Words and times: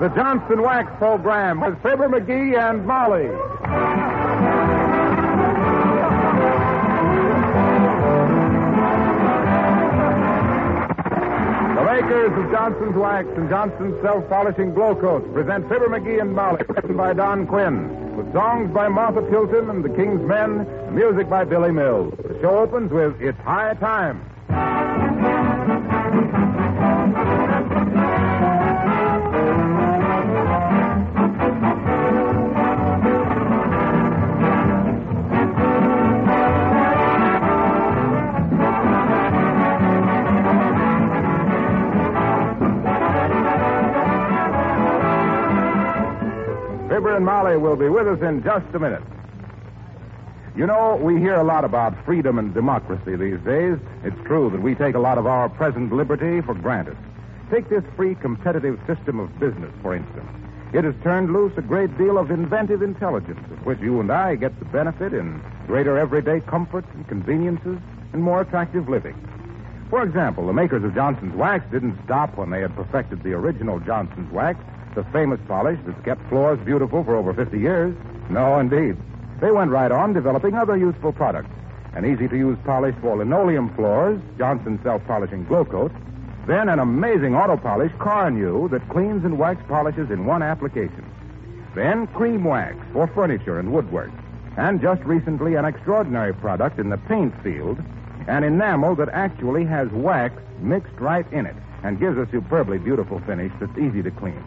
the 0.00 0.08
Johnson 0.10 0.60
Wax 0.60 0.92
program 0.98 1.60
with 1.60 1.82
Fibber 1.82 2.08
McGee 2.08 2.58
and 2.58 2.86
Molly. 2.86 3.28
The 11.74 11.84
makers 11.84 12.44
of 12.44 12.50
Johnson's 12.52 12.94
Wax 12.94 13.26
and 13.36 13.48
Johnson's 13.48 14.02
self-polishing 14.02 14.74
glow 14.74 14.94
coats 14.96 15.26
present 15.32 15.66
Fibber 15.66 15.88
McGee 15.88 16.20
and 16.20 16.34
Molly, 16.34 16.62
written 16.68 16.94
by 16.94 17.14
Don 17.14 17.46
Quinn, 17.46 18.16
with 18.16 18.30
songs 18.34 18.70
by 18.74 18.88
Martha 18.88 19.22
Tilton 19.30 19.70
and 19.70 19.82
the 19.82 19.88
King's 19.88 20.20
Men, 20.20 20.66
music 20.94 21.30
by 21.30 21.44
Billy 21.44 21.72
Mills. 21.72 22.12
The 22.18 22.38
show 22.42 22.58
opens 22.58 22.92
with 22.92 23.18
It's 23.22 23.38
High 23.38 23.72
Time. 23.74 24.20
And 47.16 47.24
Molly 47.24 47.56
will 47.56 47.76
be 47.76 47.88
with 47.88 48.06
us 48.06 48.20
in 48.20 48.42
just 48.44 48.66
a 48.74 48.78
minute. 48.78 49.02
You 50.54 50.66
know, 50.66 50.96
we 50.96 51.18
hear 51.18 51.36
a 51.36 51.44
lot 51.44 51.64
about 51.64 51.96
freedom 52.04 52.38
and 52.38 52.52
democracy 52.52 53.16
these 53.16 53.40
days. 53.40 53.78
It's 54.04 54.20
true 54.26 54.50
that 54.50 54.60
we 54.60 54.74
take 54.74 54.94
a 54.94 54.98
lot 54.98 55.16
of 55.16 55.26
our 55.26 55.48
present 55.48 55.92
liberty 55.92 56.42
for 56.42 56.52
granted. 56.52 56.96
Take 57.50 57.70
this 57.70 57.84
free 57.96 58.16
competitive 58.16 58.78
system 58.86 59.18
of 59.18 59.38
business, 59.40 59.72
for 59.80 59.96
instance. 59.96 60.28
It 60.74 60.84
has 60.84 60.94
turned 61.02 61.32
loose 61.32 61.52
a 61.56 61.62
great 61.62 61.96
deal 61.96 62.18
of 62.18 62.30
inventive 62.30 62.82
intelligence, 62.82 63.40
of 63.50 63.64
which 63.64 63.80
you 63.80 63.98
and 63.98 64.12
I 64.12 64.34
get 64.34 64.58
the 64.58 64.66
benefit 64.66 65.14
in 65.14 65.42
greater 65.66 65.96
everyday 65.96 66.40
comforts 66.40 66.88
and 66.92 67.08
conveniences 67.08 67.78
and 68.12 68.22
more 68.22 68.42
attractive 68.42 68.90
living. 68.90 69.16
For 69.88 70.02
example, 70.02 70.46
the 70.46 70.52
makers 70.52 70.84
of 70.84 70.94
Johnson's 70.94 71.34
Wax 71.34 71.64
didn't 71.70 71.98
stop 72.04 72.36
when 72.36 72.50
they 72.50 72.60
had 72.60 72.76
perfected 72.76 73.22
the 73.22 73.32
original 73.32 73.80
Johnson's 73.80 74.30
Wax, 74.32 74.58
the 74.96 75.04
famous 75.12 75.38
polish 75.46 75.78
that's 75.86 76.04
kept 76.04 76.26
floors 76.28 76.58
beautiful 76.64 77.04
for 77.04 77.14
over 77.14 77.32
50 77.32 77.58
years. 77.60 77.94
No, 78.30 78.58
indeed. 78.58 78.96
They 79.40 79.50
went 79.50 79.70
right 79.70 79.92
on 79.92 80.14
developing 80.14 80.54
other 80.54 80.76
useful 80.76 81.12
products. 81.12 81.50
An 81.94 82.06
easy 82.06 82.26
to 82.26 82.36
use 82.36 82.58
polish 82.64 82.94
for 83.02 83.16
linoleum 83.16 83.72
floors, 83.76 84.18
Johnson 84.38 84.80
self 84.82 85.04
polishing 85.06 85.44
glow 85.44 85.66
coat. 85.66 85.92
Then 86.46 86.70
an 86.70 86.78
amazing 86.78 87.34
auto 87.36 87.56
polish, 87.58 87.92
Carnu, 87.98 88.70
that 88.70 88.88
cleans 88.88 89.24
and 89.24 89.38
wax 89.38 89.62
polishes 89.68 90.10
in 90.10 90.24
one 90.24 90.42
application. 90.42 91.04
Then 91.74 92.06
cream 92.08 92.44
wax 92.44 92.76
for 92.92 93.06
furniture 93.08 93.58
and 93.58 93.72
woodwork. 93.72 94.10
And 94.56 94.80
just 94.80 95.02
recently, 95.02 95.56
an 95.56 95.66
extraordinary 95.66 96.32
product 96.32 96.78
in 96.78 96.88
the 96.88 96.96
paint 96.96 97.34
field, 97.42 97.78
an 98.28 98.44
enamel 98.44 98.94
that 98.94 99.10
actually 99.10 99.66
has 99.66 99.90
wax 99.90 100.34
mixed 100.60 100.98
right 100.98 101.30
in 101.32 101.44
it 101.44 101.56
and 101.82 102.00
gives 102.00 102.16
a 102.16 102.26
superbly 102.30 102.78
beautiful 102.78 103.20
finish 103.20 103.52
that's 103.60 103.76
easy 103.76 104.02
to 104.02 104.10
clean. 104.10 104.42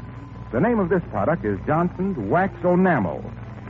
The 0.52 0.60
name 0.60 0.80
of 0.80 0.90
this 0.90 1.04
product 1.12 1.46
is 1.46 1.60
Johnson's 1.68 2.18
Wax 2.18 2.54
Enamel, 2.64 3.24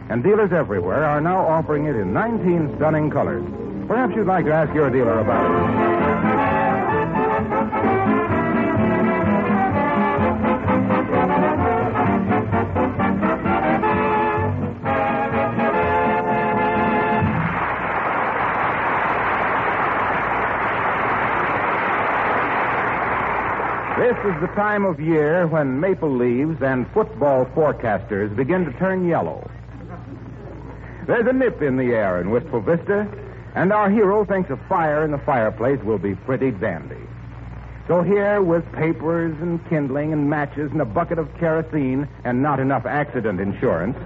and 0.09 0.23
dealers 0.23 0.53
everywhere 0.53 1.03
are 1.03 1.19
now 1.19 1.45
offering 1.45 1.85
it 1.85 1.95
in 1.97 2.13
19 2.13 2.77
stunning 2.77 3.09
colors. 3.09 3.43
Perhaps 3.85 4.15
you'd 4.15 4.27
like 4.27 4.45
to 4.45 4.53
ask 4.53 4.73
your 4.73 4.89
dealer 4.89 5.19
about 5.19 5.43
it. 5.43 6.38
Is 24.25 24.41
the 24.41 24.47
time 24.47 24.85
of 24.85 24.99
year 24.99 25.47
when 25.47 25.79
maple 25.79 26.09
leaves 26.09 26.61
and 26.61 26.85
football 26.91 27.45
forecasters 27.45 28.35
begin 28.35 28.65
to 28.65 28.73
turn 28.73 29.07
yellow. 29.07 29.49
There's 31.07 31.25
a 31.25 31.31
nip 31.31 31.61
in 31.61 31.77
the 31.77 31.93
air 31.93 32.19
in 32.19 32.29
Wistful 32.29 32.61
Vista, 32.61 33.07
and 33.55 33.71
our 33.71 33.89
hero 33.89 34.25
thinks 34.25 34.49
a 34.49 34.57
fire 34.67 35.05
in 35.05 35.11
the 35.11 35.17
fireplace 35.19 35.81
will 35.83 35.97
be 35.97 36.15
pretty 36.15 36.51
dandy. 36.51 36.97
So 37.87 38.01
here, 38.01 38.41
with 38.41 38.69
papers 38.73 39.35
and 39.41 39.67
kindling 39.69 40.11
and 40.11 40.29
matches 40.29 40.69
and 40.71 40.81
a 40.81 40.85
bucket 40.85 41.17
of 41.17 41.33
kerosene 41.37 42.07
and 42.23 42.43
not 42.43 42.59
enough 42.59 42.85
accident 42.85 43.39
insurance, 43.39 43.97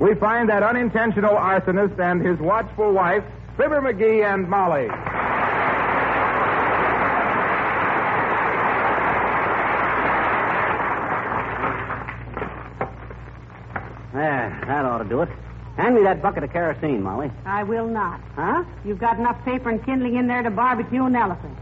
we 0.00 0.14
find 0.14 0.48
that 0.48 0.62
unintentional 0.62 1.34
arsonist 1.34 1.98
and 1.98 2.20
his 2.20 2.38
watchful 2.38 2.92
wife, 2.92 3.24
Fibber 3.56 3.80
McGee 3.80 4.24
and 4.24 4.48
Molly. 4.48 4.88
There, 14.12 14.62
that 14.66 14.84
ought 14.84 14.98
to 14.98 15.04
do 15.08 15.22
it. 15.22 15.28
Hand 15.76 15.94
me 15.94 16.02
that 16.02 16.20
bucket 16.22 16.42
of 16.42 16.52
kerosene, 16.52 17.02
Molly. 17.02 17.30
I 17.46 17.62
will 17.62 17.86
not. 17.86 18.20
Huh? 18.34 18.64
You've 18.84 18.98
got 18.98 19.18
enough 19.18 19.42
paper 19.44 19.70
and 19.70 19.84
kindling 19.84 20.16
in 20.16 20.26
there 20.26 20.42
to 20.42 20.50
barbecue 20.50 21.04
an 21.04 21.14
elephant. 21.14 21.56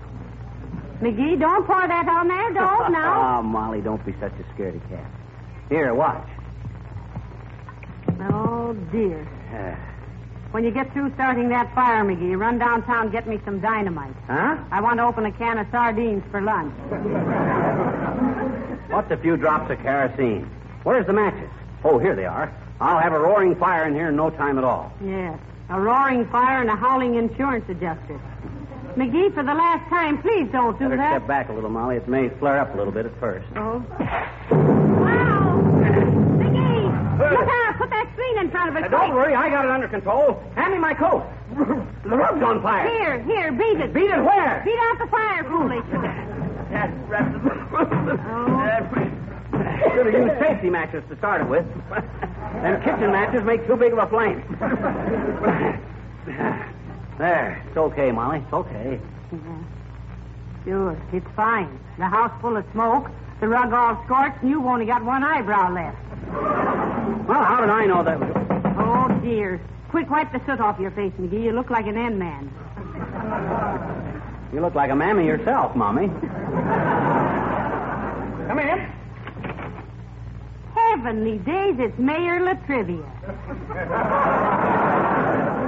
McGee, 1.02 1.38
don't 1.38 1.66
pour 1.66 1.86
that 1.86 2.08
on 2.08 2.28
there. 2.28 2.52
Don't 2.54 2.92
now. 2.92 3.38
oh, 3.38 3.42
Molly, 3.42 3.82
don't 3.82 4.04
be 4.06 4.14
such 4.20 4.32
a 4.40 4.44
scaredy 4.54 4.80
cat. 4.88 5.04
Here, 5.68 5.92
watch. 5.92 6.26
oh, 8.20 8.72
dear. 8.90 9.28
Uh, 9.52 9.76
When 10.52 10.64
you 10.64 10.70
get 10.70 10.90
through 10.94 11.12
starting 11.14 11.50
that 11.50 11.74
fire, 11.74 12.02
McGee, 12.04 12.38
run 12.38 12.58
downtown 12.58 13.10
get 13.10 13.26
me 13.28 13.38
some 13.44 13.60
dynamite. 13.60 14.14
huh? 14.26 14.56
I 14.70 14.80
want 14.80 14.96
to 14.98 15.04
open 15.04 15.26
a 15.26 15.32
can 15.32 15.58
of 15.58 15.66
sardines 15.70 16.22
for 16.30 16.40
lunch. 16.40 16.72
What's 18.90 19.10
a 19.10 19.16
few 19.18 19.36
drops 19.36 19.70
of 19.70 19.78
kerosene? 19.80 20.48
Where's 20.84 21.06
the 21.06 21.12
matches? 21.12 21.50
Oh, 21.84 21.98
here 21.98 22.14
they 22.14 22.24
are. 22.24 22.52
I'll 22.80 22.98
have 22.98 23.12
a 23.12 23.18
roaring 23.18 23.54
fire 23.56 23.86
in 23.86 23.94
here 23.94 24.08
in 24.08 24.16
no 24.16 24.30
time 24.30 24.58
at 24.58 24.64
all. 24.64 24.92
Yes. 25.04 25.38
A 25.70 25.80
roaring 25.80 26.26
fire 26.28 26.60
and 26.60 26.70
a 26.70 26.76
howling 26.76 27.14
insurance 27.16 27.64
adjuster. 27.68 28.20
McGee, 28.96 29.32
for 29.34 29.42
the 29.42 29.52
last 29.54 29.88
time, 29.90 30.22
please 30.22 30.48
don't 30.52 30.78
do 30.78 30.84
Better 30.86 30.96
that. 30.96 31.16
step 31.18 31.26
back 31.28 31.48
a 31.48 31.52
little, 31.52 31.68
Molly. 31.70 31.96
It 31.96 32.08
may 32.08 32.28
flare 32.38 32.58
up 32.60 32.72
a 32.74 32.76
little 32.78 32.92
bit 32.92 33.04
at 33.06 33.18
first. 33.20 33.46
Oh. 33.56 33.84
Wow! 34.50 35.60
McGee! 36.40 37.18
Look 37.18 37.48
out! 37.48 37.76
Put 37.78 37.90
that 37.90 38.08
screen 38.14 38.38
in 38.38 38.50
front 38.50 38.70
of 38.70 38.76
us. 38.76 38.84
Uh, 38.84 38.88
don't 38.88 39.14
worry, 39.14 39.34
I 39.34 39.50
got 39.50 39.64
it 39.66 39.70
under 39.70 39.88
control. 39.88 40.42
Hand 40.54 40.72
me 40.72 40.78
my 40.78 40.94
coat. 40.94 41.24
the 42.04 42.16
rug's 42.16 42.42
on 42.42 42.62
fire. 42.62 42.88
Here, 42.88 43.22
here, 43.24 43.52
beat 43.52 43.80
it. 43.80 43.92
Beat 43.92 44.10
it 44.10 44.22
where? 44.24 44.62
Beat 44.64 44.78
out 44.80 44.98
the 44.98 45.06
fire, 45.08 45.44
foolish. 45.44 45.84
Should 49.96 50.12
have 50.12 50.26
used 50.26 50.38
safety 50.38 50.68
matches 50.68 51.02
to 51.08 51.16
start 51.16 51.40
it 51.40 51.48
with. 51.48 51.64
Them 51.88 52.82
kitchen 52.82 53.12
matches 53.12 53.42
make 53.44 53.66
too 53.66 53.76
big 53.76 53.94
of 53.94 53.98
a 53.98 54.06
flame. 54.06 54.44
there, 57.16 57.64
it's 57.66 57.76
okay, 57.78 58.12
Molly. 58.12 58.42
It's 58.44 58.52
okay. 58.52 59.00
Mm-hmm. 59.32 59.62
Sure, 60.66 61.00
it's 61.14 61.26
fine. 61.34 61.80
The 61.96 62.04
house 62.04 62.30
full 62.42 62.58
of 62.58 62.66
smoke, 62.72 63.10
the 63.40 63.48
rug 63.48 63.72
all 63.72 64.04
scorched, 64.04 64.42
and 64.42 64.50
you've 64.50 64.66
only 64.66 64.84
got 64.84 65.02
one 65.02 65.24
eyebrow 65.24 65.72
left. 65.72 65.96
Well, 67.26 67.42
how 67.42 67.62
did 67.62 67.70
I 67.70 67.86
know 67.86 68.04
that 68.04 68.20
was... 68.20 68.28
Oh, 68.78 69.08
dear. 69.22 69.58
Quick, 69.88 70.10
wipe 70.10 70.30
the 70.30 70.44
soot 70.44 70.60
off 70.60 70.78
your 70.78 70.90
face, 70.90 71.14
McGee. 71.18 71.44
You 71.44 71.52
look 71.52 71.70
like 71.70 71.86
an 71.86 71.96
end 71.96 72.18
man. 72.18 72.52
You 74.52 74.60
look 74.60 74.74
like 74.74 74.90
a 74.90 74.96
mammy 74.96 75.24
yourself, 75.24 75.74
Mommy. 75.74 76.08
Come 78.46 78.58
in. 78.58 78.95
Heavenly 80.96 81.36
days, 81.38 81.76
it's 81.78 81.98
Mayor 81.98 82.40
La 82.40 82.54
Trivia. 82.64 83.04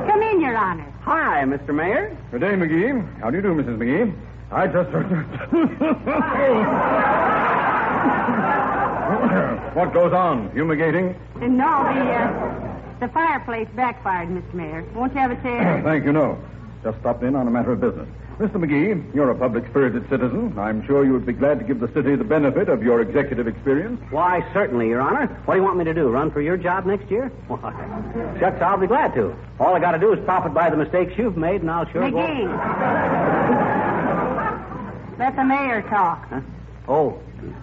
Come 0.09 0.23
in, 0.23 0.41
Your 0.41 0.57
Honor. 0.57 0.91
Hi, 1.03 1.45
Mr. 1.45 1.75
Mayor. 1.75 2.17
Good 2.31 2.41
day, 2.41 2.55
McGee. 2.55 3.21
How 3.21 3.29
do 3.29 3.37
you 3.37 3.43
do, 3.43 3.49
Mrs. 3.49 3.77
McGee? 3.77 4.15
I 4.51 4.67
just. 4.67 4.89
heard. 4.89 5.05
what 9.77 9.93
goes 9.93 10.15
on? 10.15 10.51
Fumigating? 10.53 11.15
No, 11.37 11.85
the, 11.93 12.11
uh, 12.11 12.81
the 13.01 13.09
fireplace 13.09 13.69
backfired, 13.77 14.31
Mr. 14.31 14.55
Mayor. 14.55 14.83
Won't 14.95 15.13
you 15.13 15.19
have 15.21 15.31
a 15.31 15.37
chair? 15.43 15.83
Thank 15.85 16.07
you, 16.07 16.13
no. 16.15 16.39
Just 16.83 16.99
stopped 17.01 17.23
in 17.23 17.37
on 17.37 17.47
a 17.47 17.51
matter 17.51 17.73
of 17.73 17.83
business. 17.83 18.09
Mr. 18.39 18.53
McGee, 18.53 19.15
you're 19.17 19.31
a 19.31 19.35
public 19.35 19.67
spirited 19.67 20.09
citizen. 20.09 20.57
I'm 20.57 20.87
sure 20.87 21.05
you 21.05 21.13
would 21.13 21.27
be 21.27 21.33
glad 21.33 21.59
to 21.59 21.65
give 21.65 21.81
the 21.81 21.89
city 21.93 22.15
the 22.15 22.23
benefit 22.23 22.69
of 22.69 22.85
your 22.85 23.01
executive 23.01 23.49
experience. 23.49 24.01
Why, 24.11 24.49
certainly, 24.53 24.87
Your 24.89 25.01
Honor. 25.01 25.27
What 25.45 25.55
do 25.55 25.61
you 25.61 25.65
want 25.65 25.77
me 25.77 25.85
to 25.85 25.93
do? 25.93 26.09
Run 26.09 26.31
for 26.31 26.41
your 26.41 26.57
job 26.57 26.87
next 26.87 27.11
year? 27.11 27.29
Why, 27.49 27.73
shucks, 28.39 28.63
I'll 28.63 28.79
be 28.79 28.87
glad 28.87 29.13
to. 29.15 29.35
All 29.59 29.75
I 29.75 29.81
got 29.81 29.91
to 29.93 29.99
do 29.99 30.13
is 30.13 30.25
profit 30.25 30.55
by 30.55 30.71
the 30.71 30.77
mistakes 30.77 31.15
you've 31.19 31.37
made, 31.37 31.63
and 31.63 31.71
I'll 31.71 31.85
sure 31.91 32.03
McGee. 32.03 32.47
Let 35.19 35.35
the 35.35 35.45
mayor 35.45 35.83
talk. 35.83 36.29
Huh? 36.29 36.41
Oh, 36.87 37.19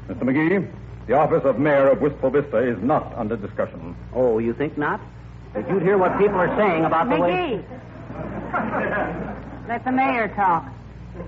Mr. 0.10 0.24
McGee, 0.24 0.69
The 1.07 1.13
office 1.13 1.45
of 1.45 1.57
mayor 1.57 1.88
of 1.88 2.01
Wistful 2.01 2.31
Vista 2.31 2.57
is 2.57 2.77
not 2.83 3.13
under 3.16 3.38
discussion. 3.38 3.95
Oh, 4.13 4.39
you 4.39 4.54
think 4.54 4.77
not? 4.77 5.00
If 5.56 5.69
you'd 5.69 5.83
hear 5.83 5.98
what 5.98 6.18
people 6.18 6.36
are 6.36 6.54
saying 6.57 6.83
about 6.83 7.10
the 7.10 7.16
way. 7.18 7.63
McGee. 9.65 9.69
Let 9.69 9.83
the 9.85 9.91
mayor 9.91 10.27
talk. 10.29 10.65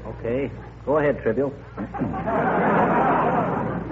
Okay. 0.05 0.51
Go 0.85 0.97
ahead, 0.97 1.21
Trivial. 1.21 1.53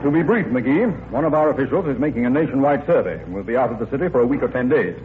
To 0.03 0.11
be 0.11 0.21
brief, 0.21 0.45
McGee, 0.47 1.09
one 1.09 1.25
of 1.25 1.33
our 1.33 1.49
officials 1.49 1.87
is 1.87 1.97
making 1.97 2.27
a 2.27 2.29
nationwide 2.29 2.85
survey 2.85 3.23
and 3.23 3.33
will 3.33 3.43
be 3.43 3.57
out 3.57 3.71
of 3.71 3.79
the 3.79 3.89
city 3.89 4.07
for 4.09 4.19
a 4.21 4.27
week 4.27 4.43
or 4.43 4.47
ten 4.49 4.69
days. 4.69 4.95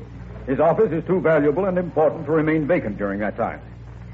His 0.46 0.60
office 0.60 0.92
is 0.92 1.02
too 1.06 1.20
valuable 1.22 1.64
and 1.64 1.78
important 1.78 2.26
to 2.26 2.32
remain 2.32 2.66
vacant 2.66 2.98
during 2.98 3.18
that 3.20 3.34
time. 3.38 3.62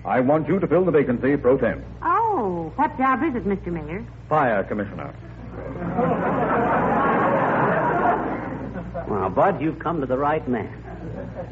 I 0.04 0.20
want 0.20 0.46
you 0.46 0.60
to 0.60 0.66
fill 0.68 0.84
the 0.84 0.92
vacancy 0.92 1.36
pro 1.38 1.58
tem. 1.58 1.82
Oh, 2.02 2.70
what 2.76 2.96
job 2.98 3.24
is 3.24 3.34
it, 3.34 3.44
Mr. 3.44 3.72
Mayor? 3.72 4.06
Fire 4.28 4.62
commissioner. 4.62 5.12
Well, 9.08 9.30
Bud, 9.30 9.60
you've 9.60 9.78
come 9.78 10.00
to 10.00 10.06
the 10.06 10.18
right 10.18 10.46
man. 10.48 10.82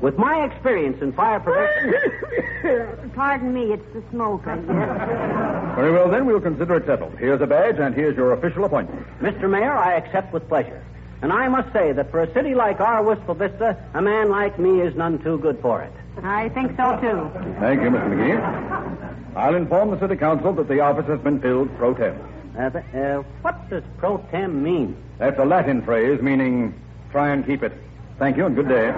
With 0.00 0.18
my 0.18 0.44
experience 0.44 1.00
in 1.02 1.12
fire 1.12 1.40
prevention. 1.40 3.10
Pardon 3.14 3.52
me, 3.52 3.72
it's 3.72 3.92
the 3.92 4.02
smoke, 4.10 4.46
I 4.46 4.56
guess. 4.56 5.76
Very 5.76 5.92
well, 5.92 6.08
then, 6.10 6.26
we'll 6.26 6.40
consider 6.40 6.76
it 6.76 6.86
settled. 6.86 7.16
Here's 7.18 7.40
a 7.40 7.46
badge, 7.46 7.78
and 7.78 7.94
here's 7.94 8.16
your 8.16 8.32
official 8.32 8.64
appointment. 8.64 9.06
Mr. 9.20 9.48
Mayor, 9.48 9.72
I 9.72 9.94
accept 9.94 10.32
with 10.32 10.48
pleasure. 10.48 10.82
And 11.22 11.32
I 11.32 11.48
must 11.48 11.72
say 11.72 11.92
that 11.92 12.10
for 12.10 12.22
a 12.22 12.32
city 12.34 12.54
like 12.54 12.80
our 12.80 13.02
Wistful 13.02 13.34
Vista, 13.34 13.76
a 13.94 14.02
man 14.02 14.28
like 14.28 14.58
me 14.58 14.80
is 14.80 14.94
none 14.94 15.18
too 15.22 15.38
good 15.38 15.58
for 15.60 15.82
it. 15.82 15.92
I 16.22 16.48
think 16.50 16.76
so, 16.76 16.98
too. 17.00 17.30
Thank 17.60 17.82
you, 17.82 17.90
Mr. 17.90 18.08
McGee. 18.10 19.36
I'll 19.36 19.54
inform 19.54 19.90
the 19.90 19.98
city 19.98 20.16
council 20.16 20.52
that 20.52 20.68
the 20.68 20.80
office 20.80 21.06
has 21.06 21.20
been 21.20 21.40
filled 21.40 21.74
pro 21.76 21.94
tem. 21.94 22.18
Uh, 22.56 22.60
uh, 22.62 23.22
what 23.42 23.68
does 23.68 23.82
pro 23.98 24.18
tem 24.30 24.62
mean? 24.62 24.96
That's 25.18 25.38
a 25.38 25.44
Latin 25.44 25.82
phrase 25.82 26.20
meaning 26.22 26.74
try 27.10 27.30
and 27.30 27.44
keep 27.44 27.62
it. 27.62 27.72
Thank 28.18 28.36
you 28.36 28.46
and 28.46 28.54
good 28.54 28.68
day. 28.68 28.90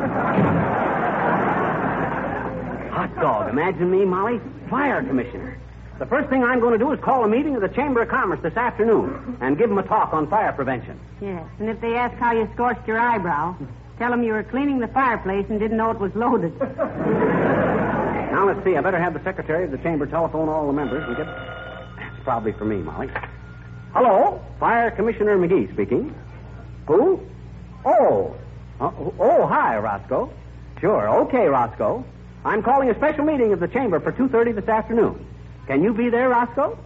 Hot 2.93 3.15
dog. 3.17 3.49
Imagine 3.51 3.91
me, 3.91 4.05
Molly, 4.05 4.41
fire 4.69 5.03
commissioner. 5.03 5.59
The 5.99 6.05
first 6.07 6.29
thing 6.29 6.45
I'm 6.45 6.61
going 6.61 6.79
to 6.79 6.79
do 6.79 6.93
is 6.93 7.01
call 7.01 7.25
a 7.25 7.29
meeting 7.29 7.55
of 7.57 7.63
the 7.63 7.71
Chamber 7.71 8.03
of 8.03 8.09
Commerce 8.09 8.41
this 8.43 8.55
afternoon 8.57 9.39
and 9.41 9.57
give 9.57 9.71
them 9.71 9.79
a 9.79 9.83
talk 9.83 10.13
on 10.13 10.29
fire 10.29 10.53
prevention. 10.53 11.01
Yes, 11.23 11.47
and 11.59 11.71
if 11.71 11.81
they 11.81 11.97
ask 11.97 12.15
how 12.19 12.33
you 12.33 12.47
scorched 12.53 12.87
your 12.87 12.99
eyebrow, 12.99 13.57
tell 13.99 14.11
them 14.11 14.23
you 14.23 14.35
were 14.35 14.43
cleaning 14.43 14.79
the 14.79 14.89
fireplace 14.89 15.47
and 15.49 15.59
didn't 15.59 15.79
know 15.79 15.91
it 15.91 15.99
was 15.99 16.15
loaded. 16.15 16.53
Now, 16.61 18.47
let's 18.47 18.63
see. 18.65 18.77
I 18.77 18.83
better 18.83 18.99
have 18.99 19.15
the 19.15 19.23
secretary 19.25 19.65
of 19.65 19.71
the 19.71 19.79
chamber 19.79 20.05
telephone 20.05 20.51
all 20.51 20.67
the 20.67 20.73
members 20.75 21.03
and 21.09 21.17
get. 21.17 21.25
That's 21.25 22.23
probably 22.23 22.53
for 22.53 22.67
me, 22.67 22.77
Molly. 22.77 23.09
Hello, 23.95 24.43
Fire 24.61 24.91
Commissioner 24.91 25.39
McGee 25.39 25.73
speaking. 25.73 26.15
Who? 26.87 27.27
Oh. 27.87 28.37
Uh, 28.81 28.91
oh, 29.19 29.47
hi, 29.47 29.79
Roscoe. 29.79 30.33
Sure. 30.81 31.09
Okay, 31.23 31.47
Roscoe. 31.47 32.05
I'm 32.45 32.63
calling 32.63 32.91
a 32.91 32.95
special 32.95 33.25
meeting 33.25 33.53
of 33.53 33.61
the 33.61 33.69
chamber 33.69 33.99
for 34.01 34.13
2.30 34.13 34.55
this 34.55 34.69
afternoon. 34.69 35.27
Can 35.67 35.83
you 35.83 35.95
be 35.95 36.11
there, 36.11 36.29
Roscoe? 36.29 36.79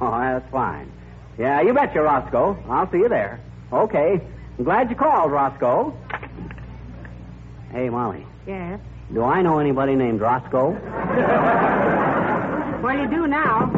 Oh, 0.00 0.10
that's 0.10 0.48
fine. 0.50 0.90
Yeah, 1.38 1.60
you 1.60 1.74
betcha, 1.74 2.00
Roscoe. 2.00 2.56
I'll 2.68 2.90
see 2.90 2.98
you 2.98 3.08
there. 3.08 3.40
Okay. 3.72 4.20
I'm 4.58 4.64
glad 4.64 4.90
you 4.90 4.96
called, 4.96 5.32
Roscoe. 5.32 5.96
Hey, 7.72 7.88
Molly. 7.88 8.26
Yes. 8.46 8.80
Do 9.12 9.22
I 9.24 9.42
know 9.42 9.58
anybody 9.58 9.96
named 9.96 10.20
Roscoe? 10.20 10.70
Well, 12.82 12.98
you 12.98 13.08
do 13.08 13.26
now. 13.26 13.70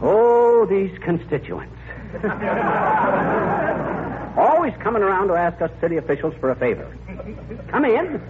Oh, 0.00 0.66
these 0.66 0.96
constituents. 0.98 1.76
Always 4.36 4.74
coming 4.80 5.02
around 5.02 5.28
to 5.28 5.34
ask 5.34 5.60
us 5.60 5.70
city 5.80 5.96
officials 5.96 6.34
for 6.40 6.50
a 6.50 6.56
favor. 6.56 6.96
Come 7.68 7.84
in. 7.84 8.20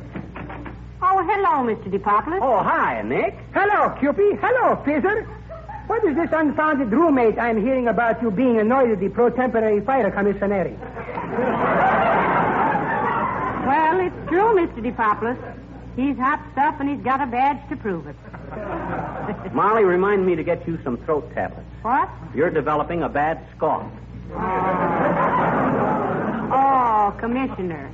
Oh, 1.01 1.19
hello, 1.25 1.65
Mr. 1.67 1.91
DePopoulos. 1.91 2.41
Oh, 2.43 2.63
hi, 2.63 3.03
Nick. 3.03 3.37
Hello, 3.55 3.91
Cupid. 3.99 4.39
Hello, 4.41 4.77
Fizzer. 4.85 5.27
What 5.87 6.05
is 6.05 6.17
this 6.17 6.31
unfounded 6.33 6.91
roommate 6.93 7.39
I'm 7.39 7.61
hearing 7.61 7.89
about 7.89 8.23
you 8.23 8.31
being 8.31 8.59
annoyed 8.59 8.91
at 8.91 9.01
the 9.01 9.09
pro 9.09 9.31
temporary 9.31 9.81
fire 9.81 10.11
commissary? 10.11 10.77
Well, 13.67 14.01
it's 14.01 14.29
true, 14.29 14.55
Mr. 14.55 14.81
DePopoulos. 14.81 15.37
He's 15.97 16.17
hot 16.17 16.41
stuff 16.53 16.77
and 16.81 16.89
he's 16.89 17.01
got 17.05 17.21
a 17.21 17.27
badge 17.27 17.69
to 17.69 17.77
prove 17.77 18.07
it. 18.07 18.17
Molly, 19.53 19.85
remind 19.85 20.25
me 20.25 20.37
to 20.37 20.43
get 20.43 20.67
you 20.67 20.79
some 20.83 20.97
throat 20.99 21.31
tablets. 21.35 21.69
What? 21.83 22.09
You're 22.35 22.51
developing 22.51 23.03
a 23.03 23.09
bad 23.09 23.45
cough. 23.59 23.91
Commissioner. 27.23 27.87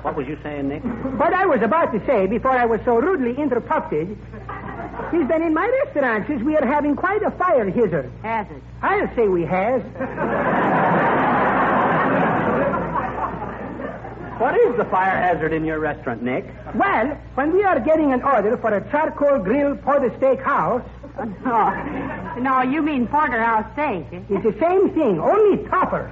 What 0.00 0.16
was 0.16 0.26
you 0.26 0.38
saying, 0.42 0.68
Nick? 0.70 0.82
What 1.20 1.34
I 1.34 1.44
was 1.44 1.60
about 1.60 1.92
to 1.92 2.00
say 2.06 2.26
before 2.26 2.52
I 2.52 2.64
was 2.64 2.80
so 2.86 2.96
rudely 2.98 3.36
interrupted 3.36 4.16
is 5.12 5.28
been 5.28 5.42
in 5.42 5.52
my 5.52 5.68
restaurant, 5.84 6.26
since 6.26 6.42
we 6.42 6.56
are 6.56 6.64
having 6.64 6.96
quite 6.96 7.22
a 7.22 7.30
fire 7.32 7.68
hazard. 7.70 8.10
Has 8.22 8.46
it? 8.50 8.62
I'll 8.80 9.14
say 9.14 9.28
we 9.28 9.44
has. 9.44 9.82
What 14.40 14.56
is 14.56 14.74
the 14.78 14.86
fire 14.86 15.20
hazard 15.20 15.52
in 15.52 15.66
your 15.66 15.78
restaurant, 15.78 16.22
Nick? 16.22 16.46
Well, 16.74 17.08
when 17.34 17.52
we 17.52 17.62
are 17.64 17.78
getting 17.78 18.14
an 18.14 18.22
order 18.22 18.56
for 18.56 18.74
a 18.74 18.80
charcoal 18.90 19.38
grill 19.38 19.76
porter 19.76 20.12
steak 20.16 20.40
house, 20.40 20.82
No. 21.44 21.68
No, 22.40 22.62
you 22.62 22.80
mean 22.80 23.06
porterhouse 23.06 23.70
steak. 23.74 24.06
Eh? 24.12 24.20
it's 24.30 24.44
the 24.44 24.56
same 24.58 24.88
thing, 24.94 25.20
only 25.20 25.62
tougher. 25.68 26.08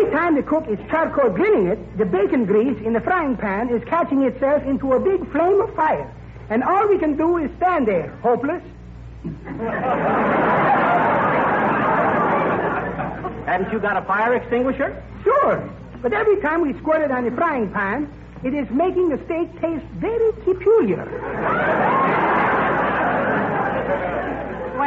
Every 0.00 0.12
time 0.12 0.34
the 0.34 0.42
cook 0.42 0.66
is 0.66 0.78
charcoal 0.88 1.28
grilling 1.28 1.66
it, 1.66 1.98
the 1.98 2.06
bacon 2.06 2.46
grease 2.46 2.80
in 2.86 2.94
the 2.94 3.02
frying 3.02 3.36
pan 3.36 3.68
is 3.68 3.84
catching 3.84 4.22
itself 4.22 4.64
into 4.64 4.94
a 4.94 4.98
big 4.98 5.30
flame 5.30 5.60
of 5.60 5.74
fire. 5.74 6.10
And 6.48 6.64
all 6.64 6.88
we 6.88 6.96
can 6.96 7.18
do 7.18 7.36
is 7.36 7.50
stand 7.58 7.86
there, 7.86 8.08
hopeless. 8.22 8.62
Haven't 13.44 13.70
you 13.72 13.78
got 13.78 14.02
a 14.02 14.06
fire 14.06 14.36
extinguisher? 14.36 15.02
Sure. 15.22 15.70
But 16.00 16.14
every 16.14 16.40
time 16.40 16.62
we 16.62 16.72
squirt 16.78 17.02
it 17.02 17.10
on 17.10 17.26
the 17.26 17.32
frying 17.32 17.70
pan, 17.70 18.10
it 18.42 18.54
is 18.54 18.70
making 18.70 19.10
the 19.10 19.22
steak 19.26 19.52
taste 19.60 19.84
very 19.98 20.32
peculiar. 20.32 21.04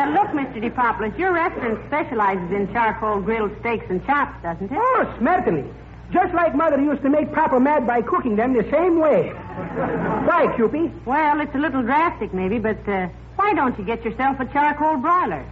Well, 0.04 0.12
look, 0.12 0.32
Mr. 0.32 0.60
DePopoulos, 0.62 1.18
your 1.18 1.32
restaurant 1.32 1.80
specializes 1.88 2.52
in 2.52 2.70
charcoal 2.74 3.22
grilled 3.22 3.58
steaks 3.62 3.86
and 3.90 4.06
chops, 4.06 4.36
doesn't 4.44 4.70
it? 4.70 4.78
Oh, 4.78 5.18
certainly. 5.24 5.64
Just 6.12 6.34
like 6.34 6.54
Mother 6.54 6.78
used 6.78 7.04
to 7.04 7.10
make 7.10 7.32
Papa 7.32 7.58
mad 7.58 7.88
by 7.88 8.02
cooking 8.02 8.36
them 8.36 8.52
the 8.52 8.70
same 8.70 9.00
way. 9.00 9.30
Why, 9.30 10.52
Cupid? 10.58 10.92
Well, 11.06 11.40
it's 11.40 11.56
a 11.56 11.58
little 11.58 11.84
drastic, 11.84 12.34
maybe, 12.34 12.60
but 12.60 12.86
uh, 12.86 13.08
why 13.38 13.54
don't 13.54 13.80
you 13.80 13.86
get 13.86 14.04
yourself 14.04 14.42
a 14.42 14.46
charcoal 14.48 14.98
broiler? 14.98 15.46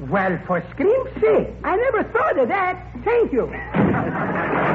Well, 0.00 0.36
for 0.48 0.64
scream's 0.72 1.14
sake, 1.20 1.50
I 1.62 1.76
never 1.76 2.02
thought 2.02 2.38
of 2.38 2.48
that. 2.48 2.84
Thank 3.04 3.32
you. 3.32 3.46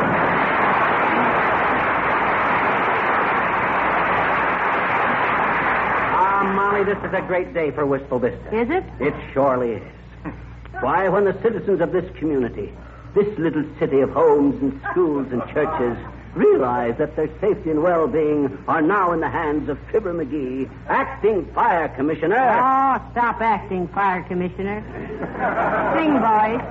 This 6.84 6.98
is 7.00 7.14
a 7.14 7.22
great 7.28 7.54
day 7.54 7.72
for 7.72 7.86
Wistful 7.86 8.20
Vista. 8.20 8.56
Is 8.56 8.70
it? 8.70 8.84
It 9.00 9.14
surely 9.34 9.72
is. 9.74 9.84
Why, 10.80 11.10
when 11.10 11.26
the 11.26 11.34
citizens 11.42 11.82
of 11.82 11.92
this 11.92 12.06
community, 12.18 12.72
this 13.16 13.28
little 13.40 13.66
city 13.80 14.00
of 14.00 14.12
homes 14.12 14.62
and 14.62 14.80
schools 14.92 15.28
and 15.32 15.42
churches, 15.54 15.98
realize 16.36 16.96
that 17.00 17.16
their 17.16 17.30
safety 17.42 17.72
and 17.72 17.82
well-being 17.82 18.64
are 18.68 18.82
now 18.82 19.12
in 19.12 19.20
the 19.22 19.30
hands 19.30 19.70
of 19.70 19.80
Fibber 19.92 20.14
McGee, 20.14 20.70
acting 20.88 21.46
fire 21.54 21.90
commissioner. 21.90 22.38
Oh, 22.38 23.02
stop 23.12 23.42
acting, 23.42 23.88
fire 23.88 24.22
commissioner. 24.24 24.84
Sing, 25.98 26.14
boys. 26.20 26.62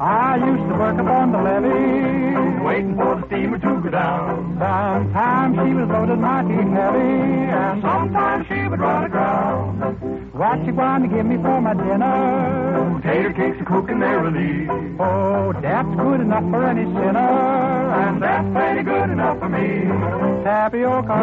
I 0.00 0.36
used 0.36 0.68
to 0.68 0.74
work 0.78 0.98
upon 0.98 1.32
the 1.32 1.38
levee, 1.38 2.64
waiting 2.64 2.96
for 2.96 3.16
the 3.16 3.26
steamer 3.26 3.58
to 3.58 3.80
go 3.82 3.90
down. 3.90 4.56
Sometimes 4.58 5.56
she 5.56 5.74
was 5.74 5.88
loaded 5.88 6.18
mighty 6.18 6.54
heavy, 6.54 7.50
and 7.50 7.82
sometimes 7.82 8.46
she 8.46 8.68
would 8.68 8.80
run 8.80 9.04
aground. 9.04 10.32
What 10.32 10.64
you 10.64 10.72
going 10.72 11.02
to 11.02 11.08
give 11.08 11.26
me 11.26 11.36
for 11.36 11.60
my 11.60 11.74
dinner? 11.74 13.00
Tater 13.02 13.32
cakes 13.32 13.60
are 13.60 13.64
cooking 13.64 13.98
merrily. 13.98 14.68
Oh, 15.00 15.52
that's 15.60 15.88
good 15.96 16.20
enough 16.20 16.48
for 16.50 16.64
any 16.64 16.84
sinner, 16.84 17.47
that's 18.38 18.52
plenty 18.54 18.82
good 18.84 19.10
enough 19.10 19.38
for 19.40 19.48
me. 19.48 19.82
Tapioca, 20.44 21.18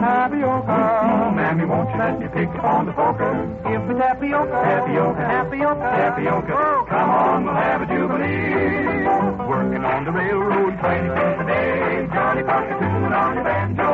tapioca. 0.00 0.78
Oh, 1.04 1.30
mammy, 1.30 1.64
won't 1.66 1.90
you 1.90 1.98
let 1.98 2.18
me 2.18 2.26
pick 2.32 2.48
up 2.56 2.64
on 2.64 2.86
the 2.86 2.92
poker? 2.92 3.32
Give 3.68 3.84
me 3.84 3.94
tapioca, 4.00 4.50
tapioca, 4.50 5.20
tapioca, 5.20 5.86
tapioca. 5.92 6.86
Come 6.88 7.10
on, 7.10 7.44
we'll 7.44 7.54
have 7.54 7.82
a 7.82 7.86
jubilee. 7.86 9.04
Working 9.44 9.84
on 9.84 10.04
the 10.04 10.12
railroad 10.12 10.78
20 10.80 11.08
cents 11.12 11.40
a 11.40 11.44
day. 11.44 12.08
Johnny 12.14 12.42
Parker 12.42 12.76
tune 12.80 13.12
on 13.12 13.34
your 13.34 13.44
banjo. 13.44 13.90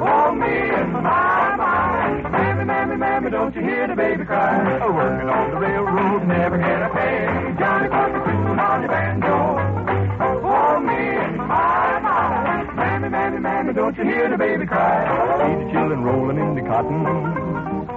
Oh, 0.00 0.32
me 0.32 0.56
and 0.80 0.92
my, 0.92 1.56
my. 1.60 2.30
Mammy, 2.30 2.64
mammy, 2.64 2.96
mammy, 2.96 3.30
don't 3.30 3.54
you 3.54 3.60
hear 3.60 3.86
the 3.86 3.96
baby 3.96 4.24
cry? 4.24 4.64
Working 4.80 5.28
on 5.28 5.50
the 5.50 5.56
railroad, 5.60 6.26
never 6.26 6.56
can 6.56 6.82
a 6.82 6.94
pay. 6.94 7.59
Don't 13.90 14.06
you 14.06 14.14
hear 14.14 14.28
the 14.30 14.38
baby 14.38 14.66
cry? 14.66 15.02
See 15.02 15.64
the 15.64 15.72
children 15.72 16.04
rolling 16.04 16.38
in 16.38 16.54
the 16.54 16.62
cotton. 16.62 17.02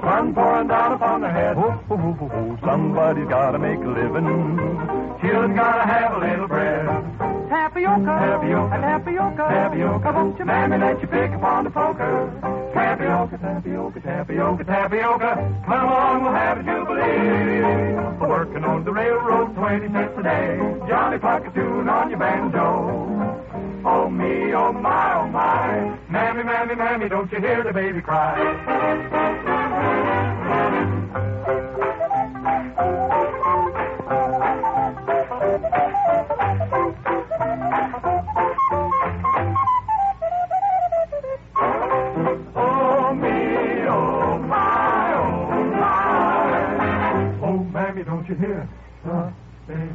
Sun 0.02 0.34
pouring 0.34 0.68
down 0.68 0.94
upon 0.94 1.22
their 1.22 1.32
head. 1.32 1.56
Ho, 1.56 1.70
oh, 1.70 1.84
oh, 1.92 1.98
ho, 1.98 2.08
oh, 2.10 2.14
ho, 2.14 2.28
ho, 2.28 2.58
ho. 2.58 2.58
Somebody's 2.66 3.30
gotta 3.30 3.60
make 3.60 3.78
a 3.78 3.92
living. 3.94 4.26
Children 5.22 5.56
gotta 5.56 5.86
have 5.86 6.18
a 6.18 6.20
little 6.20 6.48
bread. 6.48 6.88
Tapioca, 7.48 8.06
tapioca, 8.06 8.78
tapioca, 8.82 9.38
tapioca. 9.38 10.12
Won't 10.14 10.40
you, 10.40 10.46
mammy, 10.46 10.78
let 10.80 11.00
you 11.00 11.08
pick 11.08 11.32
upon 11.32 11.66
the 11.66 11.70
poker? 11.70 12.72
Tapioca, 12.74 13.38
tapioca, 13.38 14.00
tapioca, 14.02 14.64
tapioca. 14.64 15.62
Come 15.68 15.90
on, 15.90 16.24
we'll 16.24 16.34
have 16.34 16.58
a 16.58 16.64
jubilee. 16.64 18.28
Working 18.28 18.64
on 18.64 18.84
the 18.84 18.92
railroad, 18.92 19.54
20 19.56 19.94
cents 19.94 20.14
a 20.18 20.24
day. 20.24 20.58
Johnny 20.90 21.20
Parker 21.20 21.52
tune 21.54 21.88
on 21.88 22.10
your 22.10 22.18
banjo. 22.18 23.13
Oh 23.86 24.10
me, 24.10 24.54
oh 24.54 24.72
my, 24.72 25.14
oh 25.16 25.28
my. 25.28 25.98
Mammy, 26.10 26.44
mammy, 26.44 26.76
mammy, 26.76 27.10
don't 27.10 27.32
you 27.32 27.40
hear 27.40 27.64
the 27.64 27.74
baby 27.74 28.02
cry? 28.02 29.44
Oh 42.56 43.14
me, 43.14 43.86
oh 43.88 44.38
my, 44.40 45.14
oh 45.16 45.64
my. 45.72 47.40
Oh 47.44 47.58
mammy, 47.72 48.04
don't 48.04 48.28
you 48.30 48.36
hear? 48.36 48.70
the 49.04 49.34
baby 49.68 49.90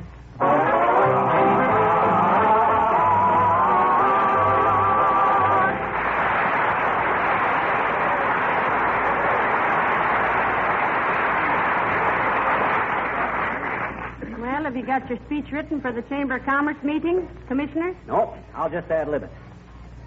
got 14.99 15.09
your 15.09 15.19
speech 15.27 15.53
written 15.53 15.81
for 15.81 15.93
the 15.93 16.03
Chamber 16.03 16.37
of 16.37 16.45
Commerce 16.45 16.83
meeting, 16.83 17.29
Commissioner? 17.47 17.95
No, 18.09 18.35
I'll 18.55 18.71
just 18.71 18.91
ad 18.91 19.09
lib 19.09 19.23
it. 19.23 19.31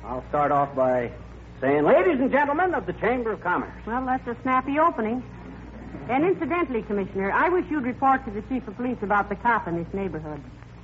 I'll 0.04 0.24
start 0.30 0.52
off 0.52 0.76
by 0.76 1.12
saying, 1.62 1.84
ladies 1.84 2.20
and 2.20 2.30
gentlemen 2.32 2.74
of 2.74 2.86
the 2.86 2.94
Chamber 2.94 3.32
of 3.32 3.42
Commerce. 3.42 3.72
Well, 3.86 4.06
that's 4.06 4.28
a 4.28 4.36
snappy 4.42 4.80
opening. 4.80 5.24
And 6.10 6.26
incidentally, 6.26 6.82
Commissioner, 6.82 7.32
I 7.32 7.48
wish 7.50 7.66
you'd 7.70 7.86
report 7.86 8.26
to 8.26 8.32
the 8.32 8.42
Chief 8.44 8.68
of 8.68 8.76
Police 8.76 8.98
about 9.02 9.30
the 9.30 9.36
cop 9.36 9.68
in 9.68 9.82
this 9.82 9.94
neighborhood. 9.94 10.42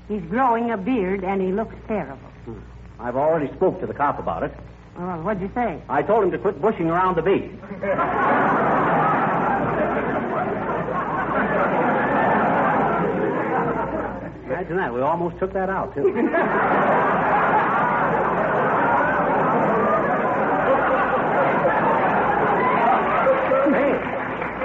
He's 0.07 0.21
growing 0.21 0.71
a 0.71 0.77
beard 0.77 1.23
and 1.25 1.41
he 1.41 1.51
looks 1.51 1.75
terrible. 1.87 2.29
Hmm. 2.45 2.59
I've 2.99 3.17
already 3.17 3.53
spoke 3.55 3.81
to 3.81 3.87
the 3.87 3.93
cop 3.93 4.19
about 4.19 4.43
it. 4.43 4.53
Well, 4.97 5.21
what'd 5.21 5.41
you 5.41 5.51
say? 5.53 5.81
I 5.89 6.01
told 6.01 6.23
him 6.23 6.31
to 6.31 6.37
quit 6.37 6.61
bushing 6.61 6.89
around 6.89 7.15
the 7.15 7.23
beat. 7.23 7.51
Imagine 14.57 14.77
that. 14.77 14.91
We 14.91 15.01
almost 15.01 15.37
took 15.37 15.53
that 15.53 15.69
out, 15.69 15.93
too. 15.93 16.07
hey, 16.15 16.23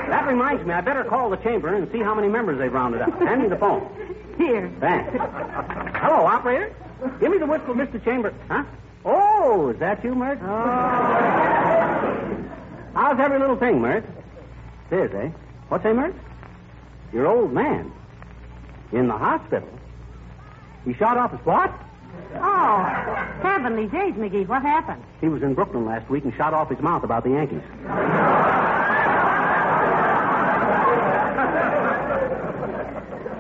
that 0.09 0.27
reminds 0.27 0.65
me. 0.65 0.73
I 0.73 0.81
better 0.81 1.05
call 1.05 1.29
the 1.29 1.37
chamber 1.37 1.75
and 1.75 1.93
see 1.93 1.99
how 1.99 2.15
many 2.15 2.29
members 2.29 2.59
they've 2.59 2.73
rounded 2.73 3.03
up. 3.03 3.11
Hand 3.19 3.43
me 3.43 3.51
the 3.51 3.57
phone. 3.59 3.87
Here. 4.39 4.73
Thanks. 4.81 5.11
Hello, 5.13 6.25
operator. 6.25 6.75
Give 7.21 7.31
me 7.31 7.37
the 7.37 7.45
whistle, 7.45 7.75
Mr. 7.75 8.03
Chamber. 8.03 8.33
Huh? 8.49 8.65
Oh, 9.05 9.69
is 9.69 9.79
that 9.81 10.03
you, 10.03 10.15
Mert? 10.15 10.39
How's 12.95 13.21
every 13.21 13.39
little 13.41 13.57
thing, 13.57 13.83
Mert? 13.83 14.07
It 14.91 15.01
is, 15.01 15.13
eh? 15.13 15.29
What's 15.69 15.85
that, 15.85 15.95
Mert? 15.95 16.15
Your 17.13 17.27
old 17.27 17.53
man. 17.53 17.93
In 18.91 19.07
the 19.09 19.19
hospital. 19.19 19.69
He 20.85 20.95
shot 20.95 21.17
off 21.17 21.31
his 21.31 21.41
what? 21.45 21.73
Oh, 22.35 22.83
heavenly 23.43 23.87
days, 23.87 24.15
McGee. 24.15 24.47
What 24.47 24.63
happened? 24.63 25.03
He 25.21 25.29
was 25.29 25.43
in 25.43 25.55
Brooklyn 25.55 25.85
last 25.87 26.09
week 26.11 26.25
and 26.25 26.35
shot 26.35 26.55
off 26.55 26.71
his 26.71 26.81
mouth 26.81 27.05
about 27.05 27.25
the 27.25 27.31
Yankees. 27.31 27.63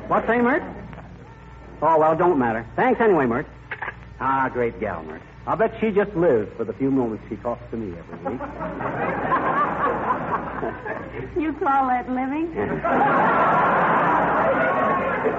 what 0.08 0.26
say, 0.26 0.40
Mert? 0.40 0.62
Oh, 1.80 1.99
well, 1.99 2.16
don't 2.16 2.38
matter. 2.38 2.66
Thanks 2.76 3.00
anyway, 3.00 3.26
Mert. 3.26 3.46
Ah, 4.20 4.49
great 4.52 4.78
gal, 4.78 5.02
Mert. 5.02 5.22
I'll 5.46 5.56
bet 5.56 5.75
she 5.80 5.90
just 5.90 6.14
lives 6.14 6.49
for 6.56 6.64
the 6.64 6.72
few 6.75 6.90
moments 6.90 7.25
she 7.28 7.34
talks 7.37 7.68
to 7.72 7.76
me 7.76 7.96
every 7.99 8.32
week. 8.32 8.40
You 11.37 11.52
call 11.54 11.88
that 11.88 12.08
living? 12.08 12.52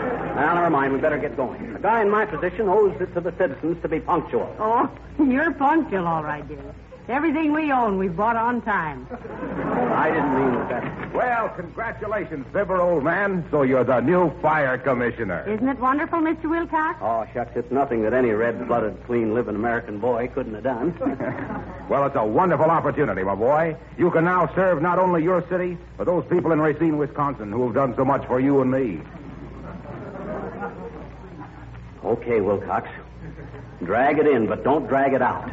Now, 0.36 0.56
never 0.56 0.70
mind. 0.70 0.94
We 0.94 1.00
better 1.00 1.18
get 1.18 1.36
going. 1.38 1.75
A 1.75 1.80
guy 1.80 2.02
in 2.02 2.10
my 2.10 2.25
position 2.25 2.68
owes 2.68 3.00
it 3.00 3.13
to 3.13 3.22
the 3.22 3.32
citizens 3.38 3.82
to 3.82 3.88
be 3.88 4.00
punctual. 4.00 4.54
Oh, 4.60 4.90
you're 5.24 5.52
punctual, 5.52 6.08
all 6.08 6.24
right, 6.24 6.48
dear. 6.48 6.74
Everything 7.10 7.52
we 7.52 7.70
own, 7.70 7.98
we 7.98 8.08
bought 8.08 8.38
on 8.38 8.62
time. 8.62 9.06
I 9.12 10.10
didn't 10.10 10.36
mean 10.36 10.54
that. 10.70 11.13
Well, 11.13 11.50
congratulations, 11.50 12.46
Fibber, 12.54 12.80
old 12.82 13.04
man. 13.04 13.46
So 13.52 13.63
you're 13.63 13.84
the 13.84 14.00
new 14.00 14.32
fire 14.40 14.78
commissioner. 14.78 15.44
Isn't 15.46 15.68
it 15.68 15.80
wonderful, 15.80 16.20
Mr. 16.20 16.50
Wilcox? 16.50 17.00
Oh, 17.02 17.28
shucks, 17.34 17.58
it's 17.58 17.70
nothing 17.74 18.04
that 18.04 18.13
any 18.13 18.30
red-blooded, 18.30 19.06
clean-living 19.06 19.54
American 19.54 20.00
boy 20.00 20.30
couldn't 20.34 20.54
have 20.56 20.63
done. 20.63 21.70
Well, 21.90 22.06
it's 22.06 22.16
a 22.16 22.25
wonderful 22.25 22.72
opportunity, 22.72 23.24
my 23.24 23.36
boy. 23.36 23.75
You 23.98 24.10
can 24.10 24.24
now 24.24 24.50
serve 24.56 24.82
not 24.82 25.00
only 25.00 25.22
your 25.22 25.46
city, 25.50 25.78
but 25.98 26.06
those 26.06 26.24
people 26.30 26.54
in 26.54 26.62
Racine, 26.62 26.98
Wisconsin, 26.98 27.52
who 27.52 27.66
have 27.66 27.75
done 27.75 27.94
so 27.98 28.06
much 28.06 28.25
for 28.25 28.40
you 28.40 28.62
and 28.62 28.72
me. 28.72 29.02
Okay, 32.03 32.41
Wilcox. 32.41 32.89
Drag 33.83 34.19
it 34.19 34.27
in, 34.27 34.48
but 34.48 34.63
don't 34.63 34.88
drag 34.88 35.13
it 35.13 35.22
out. 35.22 35.48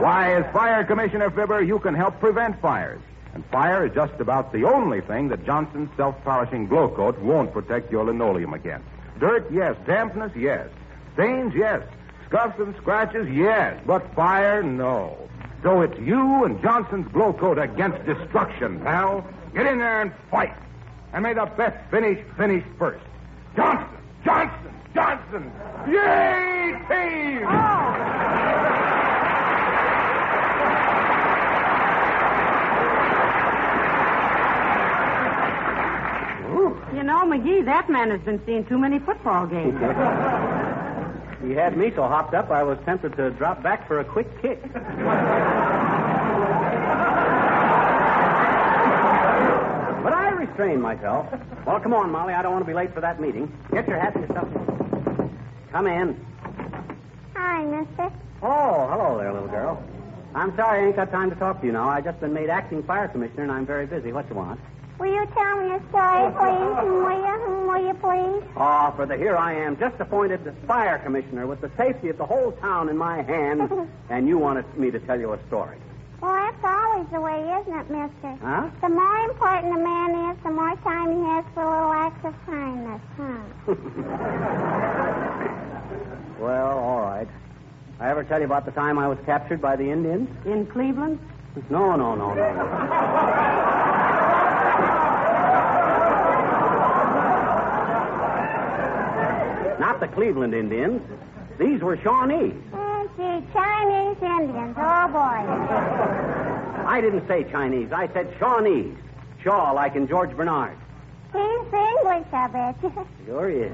Why, 0.00 0.34
as 0.34 0.52
fire 0.52 0.84
commissioner, 0.84 1.30
Fibber, 1.30 1.62
you 1.62 1.78
can 1.78 1.94
help 1.94 2.18
prevent 2.18 2.60
fires. 2.60 3.00
And 3.34 3.44
fire 3.46 3.86
is 3.86 3.94
just 3.94 4.20
about 4.20 4.52
the 4.52 4.64
only 4.64 5.00
thing 5.00 5.28
that 5.28 5.44
Johnson's 5.46 5.90
self-polishing 5.96 6.66
glow 6.66 6.88
coat 6.88 7.18
won't 7.20 7.52
protect 7.52 7.90
your 7.90 8.04
linoleum 8.04 8.52
against. 8.52 8.86
Dirt, 9.18 9.50
yes. 9.50 9.76
Dampness, 9.86 10.32
yes. 10.36 10.68
Stains, 11.14 11.54
yes. 11.54 11.82
Scuffs 12.26 12.58
and 12.58 12.74
scratches, 12.76 13.28
yes. 13.28 13.80
But 13.86 14.14
fire, 14.14 14.62
no. 14.62 15.16
So 15.62 15.82
it's 15.82 15.98
you 16.00 16.44
and 16.44 16.60
Johnson's 16.60 17.06
glow 17.12 17.32
coat 17.32 17.58
against 17.58 18.04
destruction, 18.04 18.80
pal. 18.80 19.24
Get 19.54 19.66
in 19.66 19.78
there 19.78 20.02
and 20.02 20.12
fight. 20.30 20.54
And 21.12 21.22
may 21.22 21.34
the 21.34 21.46
best 21.46 21.76
finish 21.90 22.18
finish 22.36 22.64
first. 22.78 23.04
Johnson! 23.54 23.91
Johnson! 25.32 25.50
Yay, 25.88 26.72
team! 26.88 27.40
You 36.94 37.02
know, 37.02 37.24
McGee, 37.24 37.64
that 37.64 37.88
man 37.88 38.10
has 38.10 38.20
been 38.20 38.40
seeing 38.44 38.64
too 38.66 38.78
many 38.78 38.98
football 38.98 39.46
games. 39.46 39.78
He 41.42 41.52
had 41.52 41.76
me 41.76 41.90
so 41.94 42.02
hopped 42.02 42.34
up 42.34 42.50
I 42.50 42.62
was 42.62 42.78
tempted 42.84 43.16
to 43.16 43.30
drop 43.30 43.62
back 43.62 43.88
for 43.88 44.00
a 44.00 44.04
quick 44.04 44.28
kick. 44.42 44.62
But 44.72 44.82
I 50.12 50.30
restrained 50.36 50.82
myself. 50.82 51.26
Well, 51.66 51.80
come 51.80 51.94
on, 51.94 52.10
Molly. 52.10 52.34
I 52.34 52.42
don't 52.42 52.52
want 52.52 52.64
to 52.64 52.68
be 52.68 52.74
late 52.74 52.92
for 52.94 53.00
that 53.00 53.20
meeting. 53.20 53.50
Get 53.72 53.88
your 53.88 53.98
hat 53.98 54.14
and 54.14 54.28
your 54.28 54.38
stuff. 54.38 54.81
Come 55.72 55.86
in. 55.86 56.26
Hi, 57.34 57.64
mister. 57.64 58.10
Oh, 58.42 58.86
hello 58.90 59.16
there, 59.18 59.32
little 59.32 59.48
girl. 59.48 59.82
I'm 60.34 60.54
sorry 60.56 60.84
I 60.84 60.86
ain't 60.88 60.96
got 60.96 61.10
time 61.10 61.30
to 61.30 61.36
talk 61.36 61.60
to 61.60 61.66
you 61.66 61.72
now. 61.72 61.88
I've 61.88 62.04
just 62.04 62.20
been 62.20 62.32
made 62.32 62.50
acting 62.50 62.82
fire 62.82 63.08
commissioner, 63.08 63.44
and 63.44 63.52
I'm 63.52 63.66
very 63.66 63.86
busy. 63.86 64.12
What 64.12 64.28
you 64.28 64.36
want? 64.36 64.60
Will 64.98 65.12
you 65.12 65.26
tell 65.34 65.56
me 65.62 65.74
a 65.74 65.80
story, 65.88 66.30
please? 66.32 66.76
Hmm, 66.78 67.04
Will 67.04 67.24
you? 67.24 67.66
Will 67.66 67.86
you, 67.86 67.94
please? 67.94 68.52
Ah, 68.56 68.92
for 68.94 69.06
the 69.06 69.16
here 69.16 69.36
I 69.36 69.54
am, 69.54 69.78
just 69.78 69.98
appointed 69.98 70.40
fire 70.66 70.98
commissioner 70.98 71.46
with 71.46 71.60
the 71.60 71.70
safety 71.76 72.08
of 72.08 72.18
the 72.18 72.26
whole 72.26 72.52
town 72.52 72.88
in 72.88 72.96
my 72.96 73.22
hands, 73.22 73.70
and 74.10 74.28
you 74.28 74.38
wanted 74.38 74.66
me 74.76 74.90
to 74.90 75.00
tell 75.00 75.18
you 75.18 75.32
a 75.32 75.38
story. 75.48 75.78
Well, 77.10 77.10
that's 77.10 77.10
always 77.10 77.10
the 77.10 77.20
way, 77.20 77.42
isn't 77.60 77.74
it, 77.74 77.90
mister? 77.90 78.30
Huh? 78.44 78.70
The 78.80 78.88
more 78.88 79.16
important 79.30 79.74
a 79.74 79.78
man 79.78 80.14
is, 80.30 80.36
the 80.42 80.50
more 80.50 80.74
time 80.76 81.16
he 81.16 81.22
has 81.24 81.44
for 81.54 81.64
little 81.64 81.92
acts 81.92 82.24
of 82.24 82.34
kindness, 82.46 83.00
huh? 83.16 83.74
Well, 86.40 86.78
all 86.78 87.02
right. 87.02 87.28
I 88.00 88.08
ever 88.10 88.24
tell 88.24 88.40
you 88.40 88.46
about 88.46 88.64
the 88.64 88.72
time 88.72 88.98
I 88.98 89.06
was 89.06 89.18
captured 89.24 89.60
by 89.62 89.76
the 89.76 89.88
Indians? 89.88 90.28
In 90.44 90.66
Cleveland? 90.66 91.20
No, 91.70 91.94
no, 91.94 92.16
no, 92.16 92.34
no. 92.34 92.36
no. 92.52 92.52
Not 99.78 100.00
the 100.00 100.08
Cleveland 100.08 100.52
Indians. 100.52 101.00
These 101.60 101.80
were 101.80 101.96
Shawnees. 101.98 102.54
Oh, 102.74 103.08
gee, 103.16 103.46
Chinese 103.52 104.16
Indians. 104.20 104.76
Oh, 104.76 105.08
boy. 105.12 106.41
I 106.86 107.00
didn't 107.00 107.26
say 107.28 107.44
Chinese. 107.50 107.92
I 107.92 108.08
said 108.12 108.34
Shawnees. 108.38 108.96
Shaw, 109.42 109.72
like 109.72 109.96
in 109.96 110.06
George 110.08 110.36
Bernard. 110.36 110.76
He's 111.32 111.40
English, 111.40 112.26
I 112.32 112.48
bet 112.52 112.76
you. 112.82 113.06
Sure 113.26 113.48
he 113.48 113.56
is. 113.58 113.72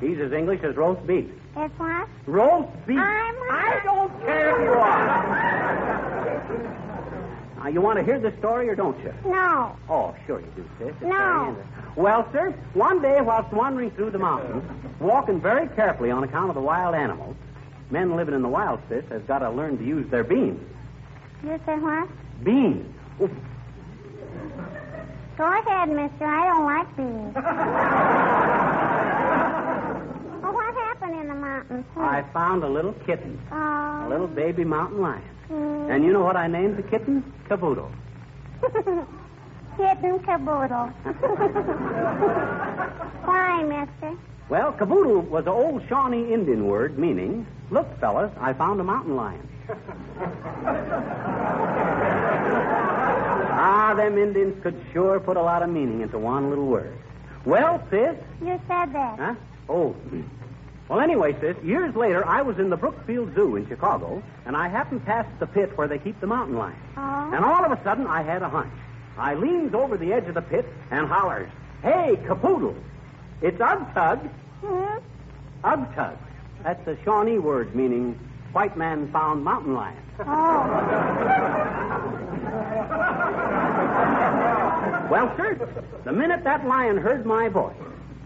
He's 0.00 0.18
as 0.18 0.32
English 0.32 0.62
as 0.62 0.76
roast 0.76 1.06
beef. 1.06 1.26
It's 1.56 1.78
what? 1.78 2.08
Roast 2.26 2.86
beef. 2.86 2.98
I'm- 2.98 3.34
I 3.50 3.80
don't 3.84 4.20
care 4.24 4.50
if 4.56 4.64
you 4.64 4.72
are. 4.72 5.20
Now, 7.58 7.66
you 7.68 7.80
want 7.80 7.98
to 7.98 8.04
hear 8.04 8.18
the 8.18 8.32
story 8.38 8.68
or 8.68 8.74
don't 8.74 8.98
you? 9.04 9.12
No. 9.26 9.76
Oh, 9.88 10.14
sure 10.26 10.40
you 10.40 10.46
do, 10.56 10.64
sis. 10.78 10.88
It's 10.88 11.02
No. 11.02 11.56
Well, 11.96 12.26
sir, 12.32 12.54
one 12.74 13.02
day 13.02 13.20
whilst 13.20 13.52
wandering 13.52 13.90
through 13.90 14.10
the 14.10 14.18
mountains, 14.18 14.62
walking 15.00 15.40
very 15.40 15.66
carefully 15.68 16.10
on 16.10 16.22
account 16.24 16.48
of 16.48 16.54
the 16.54 16.60
wild 16.62 16.94
animals, 16.94 17.36
men 17.90 18.14
living 18.16 18.34
in 18.34 18.42
the 18.42 18.48
wild, 18.48 18.80
sis, 18.88 19.04
has 19.10 19.20
got 19.22 19.40
to 19.40 19.50
learn 19.50 19.76
to 19.78 19.84
use 19.84 20.08
their 20.10 20.24
beans. 20.24 20.60
You 21.42 21.58
said 21.64 21.80
what? 21.82 22.08
Beans. 22.44 22.94
Oh, 23.20 23.30
Go 25.38 25.44
ahead, 25.46 25.88
mister. 25.88 26.26
I 26.26 26.46
don't 26.48 26.64
like 26.66 26.96
beans. 26.96 27.34
well, 30.42 30.52
what 30.52 30.74
happened 30.74 31.18
in 31.20 31.28
the 31.28 31.34
mountains? 31.34 31.84
huh? 31.94 32.00
I 32.02 32.22
found 32.32 32.62
a 32.62 32.68
little 32.68 32.92
kitten, 33.06 33.38
Oh. 33.50 34.06
a 34.06 34.08
little 34.08 34.26
baby 34.26 34.64
mountain 34.64 35.00
lion. 35.00 35.22
Mm. 35.50 35.90
And 35.94 36.04
you 36.04 36.12
know 36.12 36.22
what 36.22 36.36
I 36.36 36.46
named 36.46 36.76
the 36.76 36.82
kitten? 36.82 37.24
Caboodle. 37.48 37.90
Kitten 39.76 40.18
caboodle. 40.20 40.88
Why, 43.24 43.62
mister? 43.62 44.16
Well, 44.50 44.72
caboodle 44.72 45.22
was 45.22 45.44
an 45.46 45.52
old 45.52 45.82
Shawnee 45.88 46.32
Indian 46.34 46.66
word 46.66 46.98
meaning, 46.98 47.46
look, 47.70 47.86
fellas, 47.98 48.30
I 48.38 48.52
found 48.52 48.80
a 48.80 48.84
mountain 48.84 49.16
lion. 49.16 49.48
ah, 53.52 53.94
them 53.96 54.18
Indians 54.18 54.60
could 54.62 54.80
sure 54.92 55.20
put 55.20 55.36
a 55.36 55.42
lot 55.42 55.62
of 55.62 55.70
meaning 55.70 56.00
into 56.00 56.18
one 56.18 56.48
little 56.50 56.66
word. 56.66 56.92
Well, 57.44 57.82
sis, 57.90 58.16
You 58.42 58.60
said 58.68 58.92
that. 58.92 59.18
huh? 59.18 59.34
Oh. 59.68 59.94
Well, 60.88 61.00
anyway, 61.00 61.36
sis, 61.40 61.56
years 61.62 61.94
later, 61.94 62.26
I 62.26 62.42
was 62.42 62.58
in 62.58 62.68
the 62.68 62.76
Brookfield 62.76 63.34
Zoo 63.34 63.56
in 63.56 63.68
Chicago, 63.68 64.22
and 64.44 64.56
I 64.56 64.68
happened 64.68 65.04
past 65.06 65.28
the 65.38 65.46
pit 65.46 65.76
where 65.78 65.88
they 65.88 65.98
keep 65.98 66.20
the 66.20 66.26
mountain 66.26 66.56
lion. 66.56 66.76
Oh. 66.96 67.30
And 67.32 67.44
all 67.44 67.64
of 67.64 67.72
a 67.72 67.82
sudden, 67.84 68.06
I 68.06 68.22
had 68.22 68.42
a 68.42 68.48
hunch. 68.48 68.72
I 69.16 69.34
leans 69.34 69.74
over 69.74 69.96
the 69.96 70.12
edge 70.12 70.26
of 70.28 70.34
the 70.34 70.42
pit 70.42 70.66
and 70.90 71.06
hollers, 71.06 71.48
Hey, 71.82 72.18
capoodle! 72.26 72.74
It's 73.40 73.58
Ugtug. 73.58 74.28
Hmm? 74.62 74.98
Ugtug. 75.64 76.16
That's 76.62 76.86
a 76.86 76.96
Shawnee 77.04 77.38
word 77.38 77.74
meaning 77.74 78.18
white 78.52 78.76
man 78.76 79.10
found 79.12 79.44
mountain 79.44 79.74
lion. 79.74 79.96
Oh. 80.20 80.26
Well, 85.10 85.34
sir, 85.36 85.54
the 86.04 86.12
minute 86.12 86.44
that 86.44 86.66
lion 86.66 86.96
heard 86.96 87.26
my 87.26 87.48
voice, 87.48 87.74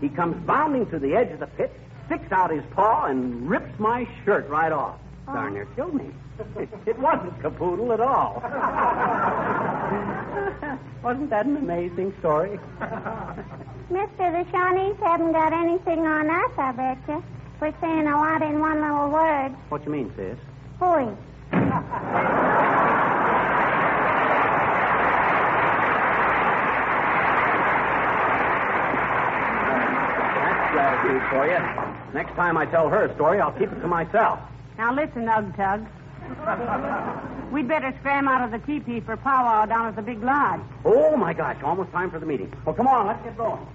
he 0.00 0.08
comes 0.08 0.36
bounding 0.46 0.86
to 0.90 0.98
the 0.98 1.14
edge 1.14 1.30
of 1.32 1.40
the 1.40 1.46
pit, 1.46 1.72
sticks 2.06 2.30
out 2.30 2.50
his 2.50 2.62
paw, 2.72 3.06
and 3.06 3.48
rips 3.48 3.78
my 3.78 4.06
shirt 4.24 4.48
right 4.48 4.72
off. 4.72 4.98
Oh. 5.28 5.32
Darn 5.32 5.54
near 5.54 5.66
killed 5.76 5.94
me. 5.94 6.10
It 6.86 6.98
wasn't 6.98 7.40
capoodle 7.40 7.92
at 7.92 8.00
all. 8.00 8.42
Wasn't 11.02 11.30
that 11.30 11.46
an 11.46 11.56
amazing 11.56 12.12
story? 12.18 12.58
Mister, 13.90 14.32
the 14.32 14.44
Shawnees 14.50 14.98
haven't 14.98 15.32
got 15.32 15.52
anything 15.52 16.06
on 16.06 16.28
us, 16.28 16.50
I 16.58 16.72
bet 16.72 16.98
you. 17.08 17.22
We're 17.64 17.72
saying 17.80 18.06
a 18.06 18.16
lot 18.18 18.42
in 18.42 18.60
one 18.60 18.82
little 18.82 19.08
word. 19.08 19.52
What 19.70 19.82
you 19.86 19.90
mean, 19.90 20.12
sis? 20.16 20.36
Hooey. 20.80 21.08
That's 21.50 21.62
gratitude 30.72 31.22
for 31.30 31.46
you. 31.46 31.58
Next 32.12 32.34
time 32.34 32.58
I 32.58 32.66
tell 32.66 32.90
her 32.90 33.06
a 33.06 33.14
story, 33.14 33.40
I'll 33.40 33.52
keep 33.52 33.72
it 33.72 33.80
to 33.80 33.88
myself. 33.88 34.40
Now 34.76 34.92
listen, 34.92 35.26
Ug 35.26 35.56
Tug. 35.56 35.86
We'd 37.50 37.66
better 37.66 37.94
scram 38.00 38.28
out 38.28 38.44
of 38.44 38.50
the 38.50 38.58
teepee 38.66 39.00
for 39.00 39.16
powwow 39.16 39.64
down 39.64 39.86
at 39.86 39.96
the 39.96 40.02
big 40.02 40.22
lodge. 40.22 40.60
Oh, 40.84 41.16
my 41.16 41.32
gosh, 41.32 41.62
almost 41.62 41.90
time 41.92 42.10
for 42.10 42.18
the 42.18 42.26
meeting. 42.26 42.52
Well, 42.66 42.74
come 42.74 42.88
on, 42.88 43.06
let's 43.06 43.24
get 43.24 43.38
going. 43.38 43.66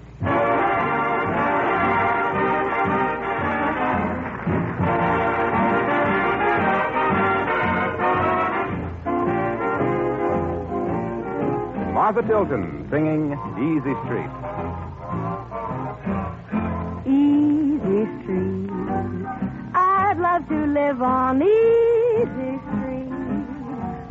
Martha 12.11 12.27
Tilton 12.27 12.87
singing 12.89 13.37
Easy 13.69 13.93
Street. 14.05 14.33
Easy 17.05 18.01
Street. 18.23 18.69
I'd 19.75 20.17
love 20.17 20.47
to 20.49 20.65
live 20.73 21.03
on 21.03 21.43
Easy 21.43 22.57
Street. 22.65 23.13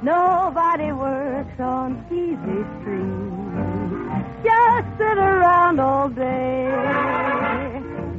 Nobody 0.04 0.92
works 0.92 1.58
on 1.58 1.98
Easy 2.06 2.62
Street. 2.78 4.46
Just 4.46 4.86
sit 4.96 5.18
around 5.18 5.80
all 5.80 6.08
day. 6.08 6.70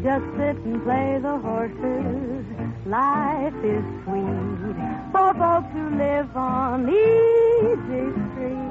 Just 0.04 0.26
sit 0.36 0.58
and 0.68 0.84
play 0.84 1.20
the 1.22 1.38
horses. 1.38 2.46
Life 2.86 3.56
is 3.64 3.86
sweet 4.04 4.76
for 5.14 5.34
folks 5.36 5.72
who 5.72 5.90
live 5.96 6.36
on 6.36 6.90
Easy 6.90 8.12
Street. 8.34 8.69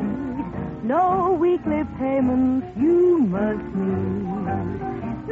No 0.88 1.36
weekly 1.38 1.84
payments 1.98 2.66
you 2.78 3.18
must 3.18 3.62
meet 3.76 4.28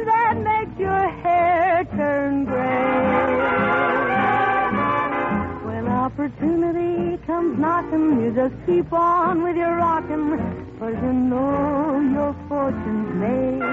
that 0.05 0.37
makes 0.37 0.79
your 0.79 1.09
hair 1.21 1.83
turn 1.95 2.45
gray. 2.45 2.93
When 5.65 5.87
opportunity 5.87 7.17
comes 7.25 7.57
knocking, 7.57 8.21
you 8.21 8.31
just 8.35 8.53
keep 8.67 8.93
on 8.93 9.41
with 9.41 9.57
your 9.57 9.75
rocking, 9.77 10.37
for 10.77 10.91
you 10.91 11.13
know 11.13 11.99
your 12.13 12.35
fortune's 12.47 13.15
made. 13.15 13.63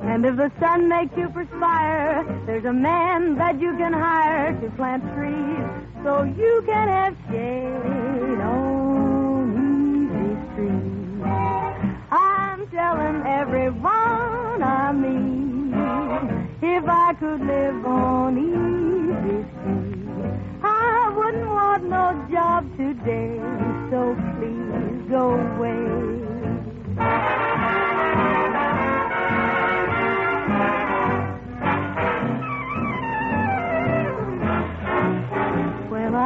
And 0.00 0.26
if 0.26 0.36
the 0.36 0.52
sun 0.60 0.88
makes 0.88 1.16
you 1.16 1.30
perspire, 1.30 2.24
there's 2.44 2.66
a 2.66 2.74
man 2.74 3.36
that 3.36 3.58
you 3.58 3.74
can 3.78 3.94
hire 3.94 4.52
to 4.60 4.70
plant 4.76 5.02
trees 5.14 5.64
so 6.04 6.24
you 6.24 6.62
can 6.66 6.88
have 6.88 7.16
shade 7.30 8.40
on 8.40 8.67
telling 12.78 13.26
everyone 13.26 14.62
I 14.62 14.92
meet, 14.92 15.74
if 16.62 16.84
I 16.86 17.12
could 17.14 17.40
live 17.40 17.84
on 17.84 18.38
Easy 18.38 19.38
Street, 19.50 20.06
I 20.62 21.12
wouldn't 21.16 21.48
want 21.58 21.82
no 21.96 22.06
job 22.30 22.62
today, 22.76 23.40
so 23.90 24.14
please 24.38 25.10
go 25.10 25.24
away. 25.48 25.88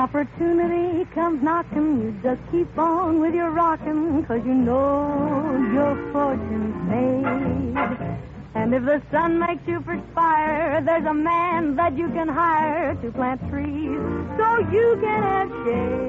Opportunity 0.02 1.04
comes 1.14 1.40
knocking, 1.44 2.02
you 2.02 2.10
just 2.24 2.40
keep 2.50 2.76
on 2.76 3.20
with 3.20 3.32
your 3.32 3.50
rocking, 3.50 4.24
cause 4.24 4.40
you 4.44 4.52
know 4.52 5.70
your 5.72 5.94
fortune's 6.12 6.74
made. 6.90 8.18
And 8.56 8.74
if 8.74 8.84
the 8.84 9.00
sun 9.12 9.38
makes 9.38 9.62
you 9.68 9.80
perspire, 9.80 10.82
there's 10.84 11.06
a 11.06 11.14
man 11.14 11.76
that 11.76 11.96
you 11.96 12.08
can 12.08 12.26
hire 12.26 12.96
to 12.96 13.12
plant 13.12 13.40
trees 13.48 14.00
so 14.38 14.58
you 14.72 14.98
can 15.00 15.22
have 15.22 15.50
shade 15.64 16.01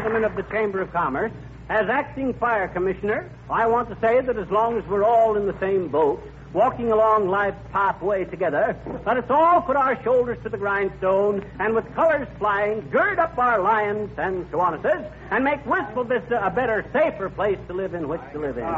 gentlemen 0.00 0.24
of 0.24 0.34
the 0.34 0.42
Chamber 0.50 0.80
of 0.80 0.92
Commerce, 0.92 1.32
as 1.68 1.88
acting 1.88 2.32
fire 2.34 2.68
commissioner, 2.68 3.30
I 3.50 3.66
want 3.66 3.88
to 3.90 3.96
say 4.00 4.20
that 4.20 4.36
as 4.36 4.48
long 4.50 4.78
as 4.78 4.84
we're 4.86 5.04
all 5.04 5.36
in 5.36 5.46
the 5.46 5.58
same 5.60 5.88
boat, 5.88 6.22
walking 6.52 6.90
along 6.90 7.28
life's 7.28 7.58
pathway 7.72 8.24
together, 8.24 8.76
let 9.06 9.16
us 9.16 9.24
all 9.30 9.60
put 9.62 9.76
our 9.76 10.02
shoulders 10.02 10.38
to 10.42 10.48
the 10.48 10.58
grindstone 10.58 11.44
and 11.58 11.74
with 11.74 11.94
colors 11.94 12.26
flying, 12.38 12.88
gird 12.90 13.18
up 13.18 13.38
our 13.38 13.60
lions 13.60 14.10
and 14.18 14.50
Sewanuses, 14.50 15.10
and 15.30 15.44
make 15.44 15.64
Wistful 15.66 16.04
Vista 16.04 16.44
a 16.44 16.50
better, 16.50 16.84
safer 16.92 17.30
place 17.30 17.58
to 17.68 17.74
live 17.74 17.94
in 17.94 18.08
which 18.08 18.20
to 18.32 18.40
live 18.40 18.58
in. 18.58 18.64
May, 18.64 18.68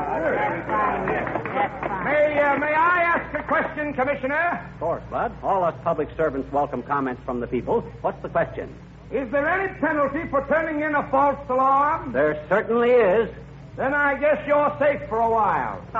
uh, 2.40 2.58
may 2.58 2.74
I 2.74 3.02
ask 3.02 3.34
a 3.34 3.42
question, 3.44 3.94
Commissioner? 3.94 4.68
Of 4.74 4.80
course, 4.80 5.02
Bud. 5.10 5.32
All 5.42 5.64
us 5.64 5.74
public 5.82 6.08
servants 6.16 6.52
welcome 6.52 6.82
comments 6.82 7.22
from 7.24 7.40
the 7.40 7.46
people. 7.46 7.80
What's 8.02 8.20
the 8.22 8.28
question? 8.28 8.68
Is 9.10 9.30
there 9.30 9.46
any 9.46 9.72
penalty 9.78 10.26
for 10.28 10.44
turning 10.48 10.80
in 10.82 10.94
a 10.94 11.08
false 11.10 11.38
alarm? 11.48 12.12
There 12.12 12.42
certainly 12.48 12.90
is. 12.90 13.28
Then 13.76 13.94
I 13.94 14.16
guess 14.18 14.46
you're 14.46 14.76
safe 14.78 15.00
for 15.08 15.18
a 15.18 15.30
while. 15.30 15.80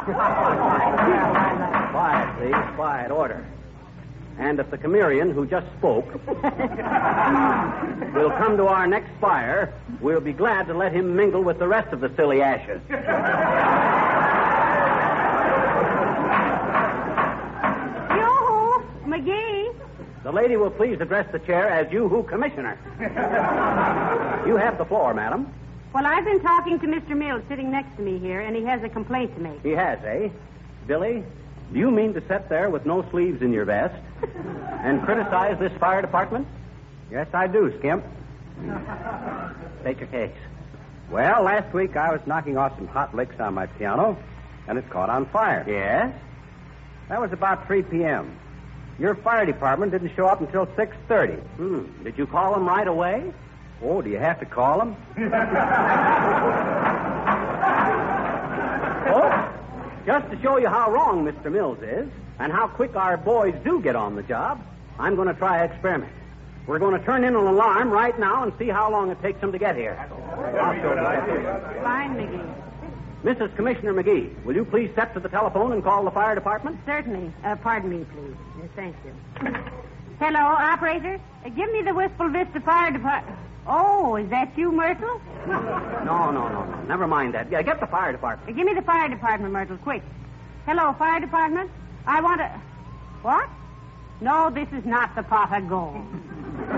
Quiet, 1.93 2.37
please. 2.39 2.75
Quiet. 2.77 3.11
Order. 3.11 3.47
And 4.39 4.59
if 4.59 4.71
the 4.71 4.79
Cimmerian 4.79 5.31
who 5.33 5.47
just 5.47 5.67
spoke 5.79 6.07
will 8.15 8.31
come 8.31 8.57
to 8.57 8.67
our 8.67 8.87
next 8.87 9.11
fire, 9.21 9.73
we'll 10.01 10.21
be 10.21 10.33
glad 10.33 10.67
to 10.69 10.75
let 10.75 10.93
him 10.93 11.15
mingle 11.15 11.43
with 11.43 11.59
the 11.59 11.69
rest 11.69 11.93
of 11.93 12.01
the 12.01 12.11
silly 12.17 12.41
ashes. 12.43 12.81
Yoo-hoo, 18.11 18.85
McGee. 19.07 19.75
The 20.23 20.33
lady 20.33 20.57
will 20.57 20.71
please 20.71 21.01
address 21.01 21.31
the 21.33 21.39
chair 21.41 21.69
as 21.69 21.93
you 21.93 22.09
who 22.09 22.23
commissioner. 22.23 22.79
you 24.47 24.57
have 24.57 24.79
the 24.79 24.85
floor, 24.85 25.13
madam. 25.15 25.53
Well, 25.92 26.07
I've 26.07 26.24
been 26.24 26.40
talking 26.40 26.81
to 26.81 26.87
Mr. 26.87 27.14
Mills 27.14 27.42
sitting 27.48 27.70
next 27.70 27.96
to 27.96 28.02
me 28.02 28.18
here, 28.18 28.40
and 28.40 28.57
he 28.57 28.64
has 28.64 28.83
a 28.83 28.88
complaint 28.88 29.35
to 29.35 29.40
make. 29.42 29.62
He 29.62 29.72
has, 29.72 29.98
eh? 30.05 30.31
Billy, 30.87 31.22
do 31.70 31.78
you 31.78 31.90
mean 31.90 32.14
to 32.14 32.22
sit 32.28 32.48
there 32.48 32.70
with 32.70 32.87
no 32.87 33.05
sleeves 33.11 33.42
in 33.42 33.52
your 33.52 33.66
vest 33.66 33.94
and 34.83 35.02
criticize 35.02 35.59
this 35.59 35.72
fire 35.78 36.00
department? 36.00 36.46
Yes, 37.11 37.28
I 37.35 37.46
do, 37.46 37.70
Skimp. 37.78 38.05
Take 39.85 40.00
your 40.00 40.09
case. 40.09 40.37
Well, 41.11 41.42
last 41.42 41.74
week 41.74 41.94
I 41.94 42.11
was 42.11 42.22
knocking 42.26 42.57
off 42.57 42.74
some 42.76 42.87
hot 42.87 43.14
licks 43.14 43.38
on 43.38 43.52
my 43.52 43.66
piano, 43.66 44.16
and 44.66 44.78
it 44.78 44.88
caught 44.88 45.11
on 45.11 45.26
fire. 45.26 45.62
Yes? 45.68 46.14
That 47.11 47.20
was 47.20 47.33
about 47.33 47.66
3 47.66 47.83
p.m. 47.83 48.38
Your 48.98 49.14
fire 49.14 49.44
department 49.44 49.92
didn't 49.92 50.14
show 50.16 50.26
up 50.26 50.40
until 50.40 50.66
6.30. 50.68 51.38
Hmm. 51.38 52.02
Did 52.02 52.16
you 52.16 52.26
call 52.26 52.55
them 52.55 52.66
right 52.66 52.88
away? 52.88 53.31
Oh, 53.83 54.01
do 54.01 54.11
you 54.11 54.18
have 54.18 54.38
to 54.40 54.47
call 54.47 54.79
them? 54.79 54.97
Oh, 59.05 59.53
just 60.07 60.31
to 60.31 60.40
show 60.40 60.57
you 60.57 60.68
how 60.68 60.90
wrong 60.90 61.25
Mr. 61.25 61.53
Mills 61.53 61.79
is 61.83 62.09
and 62.38 62.51
how 62.53 62.66
quick 62.68 62.97
our 62.97 63.16
boys 63.18 63.55
do 63.62 63.81
get 63.83 63.95
on 63.95 64.16
the 64.16 64.23
job, 64.23 64.64
I'm 64.99 65.16
going 65.16 65.29
to 65.29 65.35
try 65.35 65.62
an 65.62 65.71
experiment. 65.71 66.11
We're 66.66 66.79
going 66.79 66.99
to 66.99 67.05
turn 67.05 67.25
in 67.25 67.35
an 67.35 67.45
alarm 67.47 67.90
right 67.90 68.18
now 68.18 68.45
and 68.45 68.53
see 68.59 68.68
how 68.68 68.90
long 68.90 69.11
it 69.11 69.21
takes 69.21 69.40
them 69.40 69.53
to 69.53 69.59
get 69.59 69.77
here. 69.77 69.97
Fine, 71.83 72.14
McGee. 72.16 72.55
Mrs. 73.25 73.55
Commissioner 73.57 73.92
McGee, 73.92 74.45
will 74.45 74.55
you 74.55 74.64
please 74.64 74.90
step 74.92 75.12
to 75.14 75.21
the 75.21 75.29
telephone 75.29 75.73
and 75.73 75.83
call 75.83 76.05
the 76.05 76.11
fire 76.11 76.35
department? 76.35 76.79
Certainly. 76.87 77.33
Uh, 77.45 77.57
pardon 77.57 77.90
me, 77.90 78.07
please. 78.14 78.35
Uh, 78.62 78.66
thank 78.75 78.97
you. 79.05 79.12
Hello, 80.23 80.39
operator. 80.39 81.19
Uh, 81.45 81.49
give 81.49 81.73
me 81.73 81.83
the 81.83 81.93
Wistful 81.93 82.29
Vista 82.29 82.61
Fire 82.61 82.93
Department. 82.93 83.37
Oh, 83.67 84.15
is 84.15 84.31
that 84.31 84.57
you, 84.57 84.71
Myrtle? 84.71 85.21
No, 85.49 86.31
no, 86.31 86.31
no, 86.31 86.49
no. 86.49 86.83
Never 86.87 87.09
mind 87.09 87.35
that. 87.35 87.51
Yeah, 87.51 87.63
get 87.63 87.81
the 87.81 87.89
fire 87.89 88.13
department. 88.13 88.49
Uh, 88.49 88.53
give 88.53 88.65
me 88.65 88.73
the 88.75 88.83
fire 88.83 89.09
department, 89.09 89.53
Myrtle, 89.53 89.79
quick. 89.79 90.05
Hello, 90.65 90.93
fire 90.93 91.19
department. 91.19 91.73
I 92.07 92.21
want 92.21 92.41
to. 92.41 92.61
What? 93.23 93.49
No, 94.21 94.49
this 94.49 94.69
is 94.73 94.85
not 94.85 95.13
the 95.17 95.25
pot 95.25 95.53
of 95.53 95.69
gold. 95.69 95.97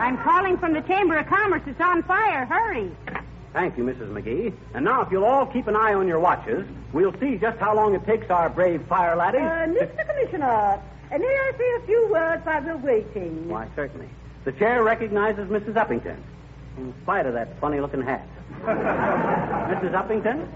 I'm 0.00 0.16
calling 0.24 0.56
from 0.56 0.72
the 0.72 0.80
Chamber 0.80 1.18
of 1.18 1.26
Commerce. 1.26 1.60
It's 1.66 1.78
on 1.82 2.02
fire. 2.04 2.46
Hurry. 2.46 2.90
Thank 3.52 3.76
you, 3.76 3.84
Mrs. 3.84 4.10
McGee. 4.10 4.54
And 4.72 4.86
now, 4.86 5.02
if 5.02 5.12
you'll 5.12 5.26
all 5.26 5.44
keep 5.44 5.66
an 5.66 5.76
eye 5.76 5.92
on 5.92 6.08
your 6.08 6.18
watches, 6.18 6.66
we'll 6.92 7.18
see 7.18 7.36
just 7.36 7.58
how 7.58 7.74
long 7.74 7.94
it 7.94 8.04
takes 8.06 8.30
our 8.30 8.48
brave 8.48 8.82
fire 8.86 9.16
laddies. 9.16 9.40
Uh, 9.40 9.66
Mr. 9.84 10.06
Commissioner, 10.06 10.80
uh, 11.10 11.18
may 11.18 11.26
I 11.26 11.52
say 11.58 11.74
a 11.82 11.86
few 11.86 12.06
words 12.08 12.44
while 12.44 12.62
we're 12.62 12.76
waiting? 12.76 13.48
Why, 13.48 13.66
certainly. 13.74 14.08
The 14.44 14.52
chair 14.52 14.82
recognizes 14.82 15.48
Mrs. 15.48 15.74
Uppington, 15.74 16.16
in 16.78 16.94
spite 17.02 17.26
of 17.26 17.34
that 17.34 17.58
funny 17.60 17.80
looking 17.80 18.02
hat. 18.02 18.26
Mrs. 18.62 19.92
Uppington? 19.92 20.46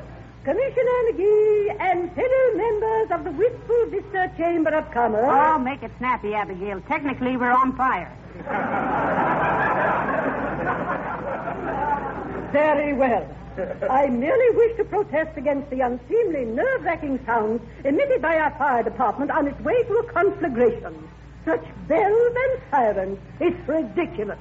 Commissioner 0.44 1.10
McGee 1.10 1.76
and 1.80 2.12
fellow 2.14 2.54
members 2.54 3.10
of 3.10 3.24
the 3.24 3.32
Wistful 3.32 3.86
Vista 3.86 4.30
Chamber 4.36 4.70
of 4.70 4.88
Commerce. 4.92 5.26
Oh, 5.28 5.58
make 5.58 5.82
it 5.82 5.90
snappy, 5.98 6.34
Abigail. 6.34 6.80
Technically, 6.82 7.36
we're 7.36 7.50
on 7.50 7.76
fire. 7.76 8.12
Very 12.52 12.92
well. 12.92 13.26
I 13.58 14.08
merely 14.08 14.56
wish 14.56 14.76
to 14.76 14.84
protest 14.84 15.36
against 15.38 15.70
the 15.70 15.80
unseemly, 15.80 16.44
nerve-wracking 16.44 17.24
sounds 17.24 17.62
emitted 17.84 18.20
by 18.20 18.36
our 18.36 18.50
fire 18.58 18.82
department 18.82 19.30
on 19.30 19.46
its 19.46 19.58
way 19.60 19.82
to 19.84 19.94
a 19.94 20.12
conflagration. 20.12 21.08
Such 21.44 21.64
bells 21.88 22.36
and 22.36 22.60
sirens. 22.70 23.18
It's 23.40 23.68
ridiculous. 23.68 24.38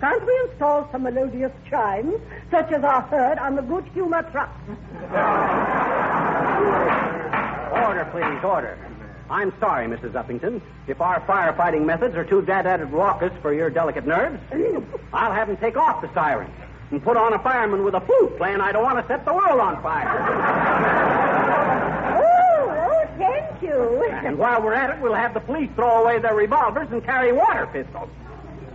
Can't 0.00 0.24
we 0.26 0.38
install 0.50 0.88
some 0.92 1.04
melodious 1.04 1.52
chimes, 1.70 2.20
such 2.50 2.70
as 2.72 2.84
are 2.84 3.02
heard 3.02 3.38
on 3.38 3.56
the 3.56 3.62
Good 3.62 3.84
Humor 3.94 4.22
truck? 4.30 4.50
Order, 7.72 8.04
please, 8.10 8.44
order. 8.44 8.78
I'm 9.30 9.52
sorry, 9.60 9.86
Mrs. 9.86 10.12
Uppington. 10.12 10.60
If 10.86 11.00
our 11.00 11.20
firefighting 11.20 11.84
methods 11.84 12.16
are 12.16 12.24
too 12.24 12.42
dad-added 12.42 12.90
raucous 12.90 13.32
for 13.40 13.52
your 13.52 13.70
delicate 13.70 14.06
nerves, 14.06 14.40
I'll 15.12 15.32
have 15.32 15.48
them 15.48 15.56
take 15.56 15.76
off 15.76 16.02
the 16.02 16.12
sirens 16.12 16.50
and 16.90 17.02
put 17.02 17.16
on 17.16 17.32
a 17.34 17.38
fireman 17.40 17.84
with 17.84 17.94
a 17.94 18.00
flute 18.00 18.36
playing 18.38 18.60
I 18.60 18.72
don't 18.72 18.82
want 18.82 18.98
to 18.98 19.06
set 19.06 19.24
the 19.24 19.32
world 19.32 19.60
on 19.60 19.82
fire. 19.82 20.08
Oh, 22.18 22.70
oh, 22.70 23.08
thank 23.18 23.62
you. 23.62 24.04
And 24.26 24.38
while 24.38 24.62
we're 24.62 24.74
at 24.74 24.90
it, 24.90 25.00
we'll 25.02 25.14
have 25.14 25.34
the 25.34 25.40
police 25.40 25.70
throw 25.74 26.02
away 26.02 26.18
their 26.18 26.34
revolvers 26.34 26.88
and 26.90 27.04
carry 27.04 27.32
water 27.32 27.66
pistols. 27.72 28.08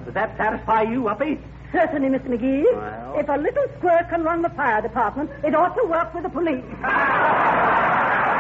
Does 0.06 0.14
that 0.14 0.38
satisfy 0.38 0.84
you, 0.84 1.08
Uppy? 1.08 1.40
Certainly, 1.72 2.10
Miss 2.10 2.22
McGee. 2.24 2.66
Well- 2.72 3.16
If 3.20 3.30
a 3.30 3.38
little 3.38 3.66
squirt 3.78 4.10
can 4.10 4.24
run 4.24 4.42
the 4.44 4.50
fire 4.50 4.82
department, 4.82 5.32
it 5.44 5.56
ought 5.56 5.76
to 5.76 5.86
work 5.86 6.14
with 6.14 6.24
the 6.24 6.30
police. 6.30 6.64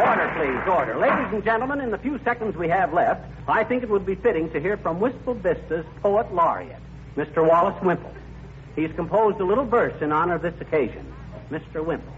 Order, 0.00 0.29
please, 0.40 0.66
order. 0.66 0.96
Ladies 0.96 1.32
and 1.34 1.44
gentlemen, 1.44 1.82
in 1.82 1.90
the 1.90 1.98
few 1.98 2.18
seconds 2.24 2.56
we 2.56 2.68
have 2.68 2.94
left, 2.94 3.26
I 3.46 3.62
think 3.62 3.82
it 3.82 3.90
would 3.90 4.06
be 4.06 4.14
fitting 4.14 4.50
to 4.52 4.60
hear 4.60 4.78
from 4.78 4.98
Wistful 4.98 5.34
Vista's 5.34 5.84
poet 6.02 6.32
laureate, 6.32 6.80
Mr. 7.14 7.46
Wallace 7.46 7.78
Wimple. 7.82 8.14
He's 8.74 8.90
composed 8.92 9.38
a 9.40 9.44
little 9.44 9.66
verse 9.66 10.00
in 10.00 10.12
honor 10.12 10.36
of 10.36 10.42
this 10.42 10.58
occasion. 10.58 11.04
Mr. 11.50 11.84
Wimple. 11.84 12.14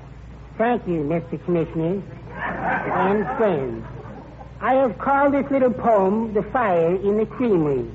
Thank 0.56 0.86
you, 0.86 1.02
Mr. 1.02 1.44
Commissioner 1.44 2.00
and 2.36 3.26
friends. 3.36 3.84
I 4.60 4.74
have 4.74 4.96
called 4.98 5.34
this 5.34 5.50
little 5.50 5.72
poem 5.72 6.32
The 6.32 6.44
Fire 6.44 6.94
in 6.94 7.16
the 7.16 7.26
Creamery, 7.26 7.90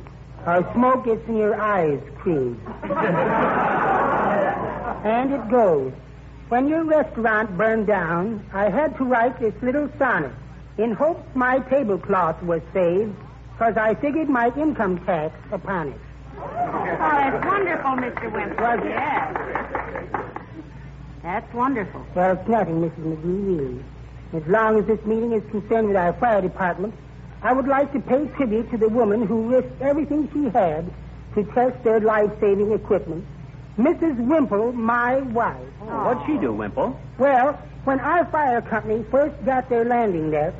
or 0.45 0.69
Smoke 0.73 1.05
Gets 1.05 1.25
in 1.29 1.37
Your 1.37 1.55
Eyes 1.55 2.01
Cream. 2.17 2.59
and 5.05 5.31
it 5.33 5.49
goes. 5.49 5.93
When 6.49 6.69
your 6.69 6.85
restaurant 6.85 7.57
burned 7.57 7.87
down, 7.87 8.45
I 8.53 8.69
had 8.69 8.95
to 8.97 9.03
write 9.03 9.37
this 9.37 9.53
little 9.61 9.89
sonnet 9.97 10.31
in 10.77 10.93
hopes 10.93 11.27
my 11.35 11.59
tablecloth 11.59 12.41
was 12.41 12.61
saved, 12.73 13.13
because 13.51 13.75
I 13.75 13.95
figured 13.95 14.29
my 14.29 14.51
income 14.55 15.03
tax 15.05 15.35
upon 15.51 15.89
it. 15.89 15.99
Oh, 16.37 16.99
that's 17.01 17.45
wonderful, 17.45 17.91
Mr. 17.91 18.31
Wimple. 18.31 18.63
Was 18.63 18.79
it? 18.79 18.89
Yes. 18.89 19.37
That's 21.21 21.53
wonderful. 21.53 22.05
Well, 22.15 22.37
it's 22.37 22.47
nothing, 22.47 22.81
Mrs. 22.81 23.17
McGee, 23.17 23.57
really. 23.57 23.83
As 24.33 24.47
long 24.47 24.79
as 24.79 24.85
this 24.85 25.03
meeting 25.05 25.33
is 25.33 25.43
concerned 25.51 25.89
with 25.89 25.97
our 25.97 26.13
fire 26.13 26.41
department, 26.41 26.93
I 27.41 27.51
would 27.51 27.67
like 27.67 27.91
to 27.91 27.99
pay 27.99 28.25
tribute 28.37 28.71
to 28.71 28.77
the 28.77 28.87
woman 28.87 29.27
who 29.27 29.49
risked 29.49 29.81
everything 29.81 30.29
she 30.31 30.45
had 30.57 30.89
to 31.35 31.43
test 31.43 31.83
their 31.83 31.99
life-saving 31.99 32.71
equipment, 32.71 33.25
Mrs. 33.77 34.17
Wimple, 34.27 34.73
my 34.73 35.17
wife. 35.17 35.61
What'd 35.81 36.25
she 36.25 36.37
do, 36.37 36.51
Wimple? 36.51 36.99
Well, 37.19 37.53
when 37.83 37.99
our 37.99 38.25
fire 38.25 38.61
company 38.61 39.05
first 39.11 39.35
got 39.45 39.69
their 39.69 39.85
landing 39.85 40.31
net, 40.31 40.55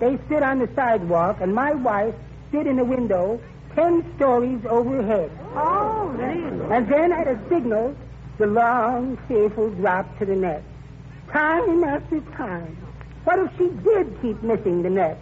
they 0.00 0.18
stood 0.26 0.42
on 0.42 0.58
the 0.58 0.68
sidewalk, 0.74 1.38
and 1.40 1.54
my 1.54 1.72
wife 1.72 2.14
stood 2.48 2.66
in 2.66 2.76
the 2.76 2.84
window 2.84 3.38
ten 3.74 4.04
stories 4.16 4.64
overhead. 4.66 5.30
Oh, 5.54 6.06
really? 6.16 6.74
And 6.74 6.88
then 6.88 7.12
at 7.12 7.26
a 7.26 7.38
signal, 7.48 7.94
the 8.38 8.46
long, 8.46 9.18
fearful 9.28 9.70
drop 9.70 10.18
to 10.18 10.24
the 10.24 10.34
net. 10.34 10.62
Time 11.30 11.84
after 11.84 12.20
time. 12.36 12.76
What 13.24 13.38
if 13.40 13.50
she 13.58 13.68
did 13.82 14.16
keep 14.22 14.42
missing 14.42 14.82
the 14.82 14.90
net? 14.90 15.18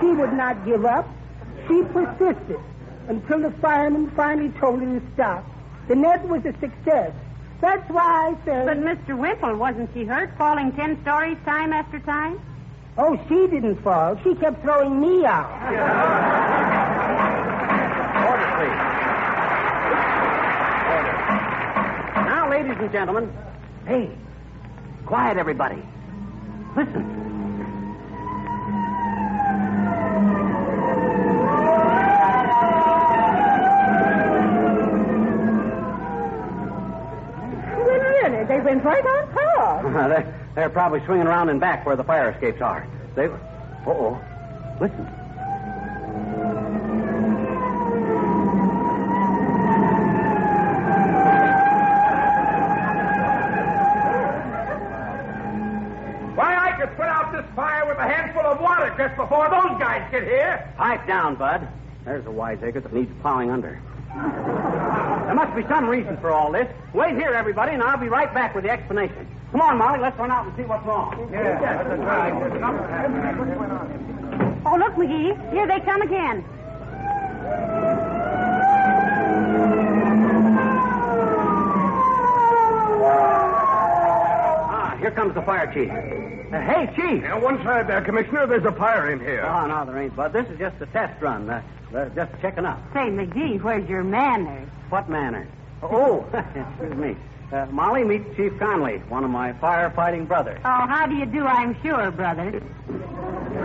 She 0.00 0.06
would 0.06 0.32
not 0.32 0.64
give 0.64 0.84
up. 0.84 1.08
She 1.68 1.82
persisted 1.84 2.60
until 3.08 3.40
the 3.40 3.50
firemen 3.60 4.10
finally 4.12 4.50
told 4.58 4.80
her 4.80 5.00
to 5.00 5.06
stop. 5.14 5.44
The 5.88 5.94
net 5.94 6.26
was 6.28 6.44
a 6.44 6.52
success. 6.60 7.12
That's 7.60 7.88
why 7.90 8.30
I 8.30 8.44
said. 8.44 8.66
But 8.66 8.78
Mr. 8.78 9.16
Wimple, 9.16 9.56
wasn't 9.56 9.90
she 9.94 10.04
hurt 10.04 10.36
falling 10.36 10.72
ten 10.72 11.00
stories 11.02 11.38
time 11.44 11.72
after 11.72 11.98
time? 12.00 12.38
Oh, 12.98 13.16
she 13.28 13.46
didn't 13.46 13.76
fall. 13.82 14.18
She 14.24 14.34
kept 14.34 14.62
throwing 14.62 15.00
me 15.00 15.24
out. 15.24 15.50
Order, 18.26 18.46
please. 18.56 18.78
Order. 20.96 21.16
Now, 22.26 22.48
ladies 22.50 22.76
and 22.78 22.90
gentlemen, 22.92 23.32
hey, 23.86 24.10
quiet, 25.04 25.36
everybody. 25.36 25.82
Listen. 26.74 27.22
Well, 37.76 38.00
really, 38.00 38.44
they 38.44 38.60
went 38.60 38.84
right 38.84 39.04
on 39.04 39.32
top. 39.32 39.84
They're, 40.66 40.74
probably 40.74 41.00
swinging 41.06 41.28
around 41.28 41.48
and 41.48 41.60
back 41.60 41.86
where 41.86 41.94
the 41.94 42.02
fire 42.02 42.30
escapes 42.30 42.60
are. 42.60 42.86
They. 43.14 43.26
Uh 43.26 43.38
oh. 43.86 44.20
Listen. 44.80 45.06
Why, 56.34 56.56
I 56.56 56.76
could 56.80 56.96
put 56.96 57.06
out 57.06 57.32
this 57.32 57.44
fire 57.54 57.86
with 57.86 57.98
a 57.98 58.02
handful 58.02 58.42
of 58.42 58.60
water 58.60 58.92
just 58.98 59.16
before 59.16 59.48
those 59.48 59.78
guys 59.78 60.10
get 60.10 60.24
here. 60.24 60.68
Pipe 60.76 61.06
down, 61.06 61.36
Bud. 61.36 61.68
There's 62.04 62.26
a 62.26 62.30
wiseacre 62.30 62.80
that 62.80 62.92
needs 62.92 63.12
plowing 63.22 63.52
under. 63.52 63.80
There 64.14 65.34
must 65.34 65.54
be 65.54 65.62
some 65.68 65.88
reason 65.88 66.16
for 66.16 66.32
all 66.32 66.50
this. 66.50 66.66
Wait 66.92 67.14
here, 67.14 67.30
everybody, 67.30 67.72
and 67.72 67.82
I'll 67.82 67.98
be 67.98 68.08
right 68.08 68.32
back 68.34 68.54
with 68.54 68.64
the 68.64 68.70
explanation. 68.70 69.28
Come 69.56 69.70
on, 69.70 69.78
Molly, 69.78 70.00
let's 70.00 70.18
run 70.18 70.30
out 70.30 70.44
and 70.44 70.54
see 70.54 70.64
what's 70.64 70.84
wrong. 70.84 71.14
Oh, 74.66 74.76
look, 74.76 74.92
McGee. 74.96 75.50
Here 75.50 75.66
they 75.66 75.80
come 75.80 76.02
again. 76.02 76.44
Ah, 84.68 84.94
here 85.00 85.10
comes 85.12 85.32
the 85.32 85.40
fire 85.40 85.72
chief. 85.72 85.90
Uh, 85.90 86.60
hey, 86.60 86.92
chief. 86.94 87.22
Now, 87.22 87.40
one 87.40 87.56
side 87.64 87.88
there, 87.88 88.02
Commissioner. 88.02 88.46
There's 88.46 88.66
a 88.66 88.72
fire 88.72 89.10
in 89.10 89.20
here. 89.20 89.42
Oh, 89.42 89.66
no, 89.66 89.86
there 89.86 90.02
ain't, 90.02 90.14
Bud. 90.14 90.34
This 90.34 90.46
is 90.48 90.58
just 90.58 90.78
a 90.82 90.86
test 90.86 91.18
run. 91.22 91.48
Uh, 91.48 91.62
uh, 91.94 92.10
just 92.10 92.30
checking 92.42 92.66
up. 92.66 92.78
Say, 92.92 93.08
McGee, 93.08 93.62
where's 93.62 93.88
your 93.88 94.04
manners? 94.04 94.68
What 94.90 95.08
manner? 95.08 95.48
Oh, 95.82 96.26
excuse 96.34 96.94
me. 96.94 97.16
Uh, 97.52 97.64
Molly, 97.70 98.02
meet 98.02 98.36
Chief 98.36 98.58
Conley, 98.58 98.98
one 99.08 99.22
of 99.22 99.30
my 99.30 99.52
firefighting 99.52 100.26
brothers. 100.26 100.58
Oh, 100.64 100.86
how 100.86 101.06
do 101.06 101.14
you 101.14 101.26
do, 101.26 101.46
I'm 101.46 101.80
sure, 101.80 102.10
brother. 102.10 102.60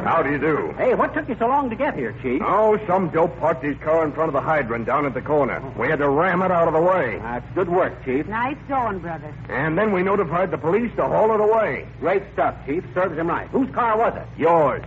How 0.04 0.22
do 0.22 0.32
you 0.32 0.38
do? 0.38 0.74
Hey, 0.78 0.94
what 0.94 1.14
took 1.14 1.28
you 1.28 1.36
so 1.38 1.48
long 1.48 1.70
to 1.70 1.76
get 1.76 1.96
here, 1.96 2.16
Chief? 2.22 2.42
Oh, 2.46 2.80
some 2.86 3.10
dope 3.10 3.38
parked 3.40 3.64
his 3.64 3.78
car 3.80 4.06
in 4.06 4.12
front 4.14 4.30
of 4.30 4.34
the 4.34 4.42
hydrant 4.42 4.86
down 4.86 5.06
at 5.06 5.14
the 5.14 5.22
corner. 5.22 5.62
We 5.78 5.88
had 5.88 6.00
to 6.00 6.10
ram 6.10 6.42
it 6.44 6.52
out 6.52 6.68
of 6.68 6.74
the 6.74 6.82
way. 6.82 7.20
That's 7.22 7.46
good 7.56 7.70
work, 7.70 8.06
Chief. 8.06 8.28
Nice 8.28 8.58
going, 8.68 9.00
brother. 9.00 9.34
And 9.50 9.78
then 9.78 9.92
we 9.92 10.04
notified 10.04 10.52
the 10.52 10.58
police 10.58 10.92
to 10.96 11.08
haul 11.08 11.34
it 11.34 11.40
away. 11.40 11.88
Great 12.00 12.24
stuff, 12.34 12.56
Chief. 12.66 12.84
Serves 12.94 13.18
him 13.18 13.28
right. 13.28 13.48
Whose 13.50 13.70
car 13.72 13.98
was 13.98 14.16
it? 14.16 14.28
Yours. 14.40 14.84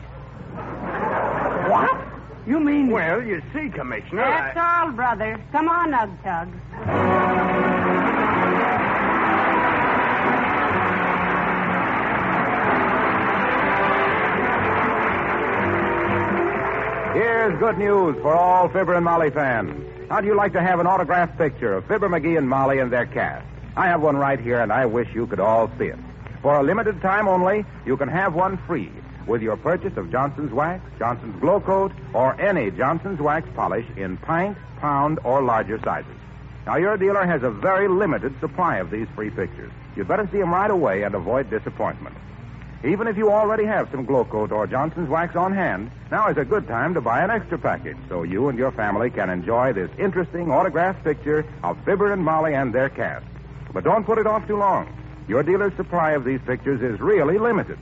What? 1.69 2.01
You 2.47 2.61
mean... 2.61 2.91
Well, 2.91 3.23
you 3.23 3.43
see, 3.53 3.71
Commissioner. 3.71 4.23
That's 4.23 4.57
all, 4.57 4.93
brother. 4.93 5.41
Come 5.51 5.69
on, 5.69 5.95
Ug 5.95 6.23
Tug. 6.23 7.54
Here's 17.45 17.59
good 17.59 17.77
news 17.77 18.17
for 18.23 18.35
all 18.35 18.71
Fibber 18.71 18.95
and 18.95 19.05
Molly 19.05 19.29
fans. 19.29 19.79
How'd 20.09 20.25
you 20.25 20.35
like 20.35 20.55
to 20.55 20.63
have 20.63 20.81
an 20.81 20.87
autographed 20.87 21.37
picture 21.37 21.75
of 21.75 21.85
Fibber 21.85 22.09
McGee 22.09 22.39
and 22.39 22.49
Molly 22.49 22.79
and 22.79 22.91
their 22.91 23.05
cast? 23.05 23.45
I 23.77 23.87
have 23.87 24.01
one 24.01 24.17
right 24.17 24.41
here, 24.41 24.63
and 24.63 24.73
I 24.73 24.87
wish 24.87 25.09
you 25.13 25.27
could 25.27 25.41
all 25.41 25.71
see 25.77 25.89
it. 25.89 25.99
For 26.41 26.59
a 26.59 26.63
limited 26.63 27.03
time 27.03 27.29
only, 27.29 27.67
you 27.85 27.99
can 27.99 28.09
have 28.09 28.35
one 28.35 28.57
free 28.67 28.91
with 29.27 29.43
your 29.43 29.59
purchase 29.59 29.95
of 29.99 30.11
Johnson's 30.11 30.55
Wax, 30.55 30.83
Johnson's 30.99 31.39
Glow 31.39 31.61
Coat, 31.61 31.93
or 32.15 32.33
any 32.41 32.71
Johnson's 32.71 33.21
Wax 33.21 33.47
polish 33.55 33.85
in 33.95 34.17
pint, 34.17 34.57
pound, 34.79 35.19
or 35.23 35.43
larger 35.43 35.79
sizes. 35.85 36.17
Now, 36.65 36.77
your 36.77 36.97
dealer 36.97 37.27
has 37.27 37.43
a 37.43 37.51
very 37.51 37.89
limited 37.89 38.41
supply 38.41 38.79
of 38.79 38.91
these 38.91 39.07
free 39.15 39.29
pictures. 39.29 39.71
You'd 39.97 40.09
better 40.09 40.27
see 40.33 40.39
them 40.39 40.51
right 40.51 40.71
away 40.71 41.03
and 41.03 41.15
avoid 41.15 41.51
disappointment. 41.51 42.17
Even 42.85 43.09
if 43.09 43.17
you 43.17 43.31
already 43.31 43.65
have 43.65 43.91
some 43.91 44.05
Glow 44.05 44.27
Coat 44.27 44.53
or 44.53 44.67
Johnson's 44.67 45.09
Wax 45.09 45.35
on 45.37 45.55
hand, 45.55 45.91
now 46.11 46.29
is 46.29 46.37
a 46.37 46.45
good 46.45 46.69
time 46.69 46.93
to 46.93 47.01
buy 47.01 47.25
an 47.25 47.31
extra 47.31 47.59
package 47.59 47.97
so 48.11 48.25
you 48.25 48.51
and 48.51 48.59
your 48.59 48.73
family 48.73 49.09
can 49.09 49.31
enjoy 49.31 49.73
this 49.73 49.91
interesting 49.99 50.51
autographed 50.51 51.03
picture 51.03 51.47
of 51.63 51.83
Fibber 51.87 52.13
and 52.13 52.23
Molly 52.23 52.55
and 52.55 52.75
their 52.75 52.91
cast. 52.91 53.25
But 53.73 53.85
don't 53.85 54.05
put 54.05 54.19
it 54.19 54.27
off 54.27 54.47
too 54.47 54.59
long. 54.59 54.95
Your 55.27 55.43
dealer's 55.43 55.75
supply 55.77 56.11
of 56.11 56.25
these 56.25 56.41
pictures 56.43 56.83
is 56.83 57.01
really 57.01 57.39
limited. 57.39 57.79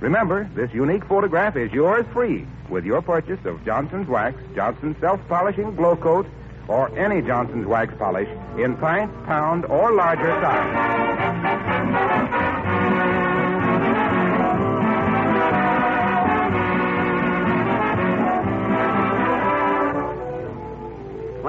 Remember, 0.00 0.50
this 0.56 0.72
unique 0.74 1.04
photograph 1.04 1.56
is 1.56 1.70
yours 1.70 2.04
free 2.12 2.44
with 2.68 2.84
your 2.84 3.02
purchase 3.02 3.44
of 3.44 3.64
Johnson's 3.64 4.08
Wax, 4.08 4.36
Johnson's 4.56 4.98
Self 4.98 5.20
Polishing 5.28 5.76
Glow 5.76 5.94
Coat, 5.94 6.26
or 6.66 6.90
any 6.98 7.22
Johnson's 7.22 7.66
Wax 7.66 7.94
polish 7.98 8.28
in 8.58 8.76
pint, 8.78 9.12
pound, 9.26 9.64
or 9.66 9.92
larger 9.92 10.32
size. 10.40 12.19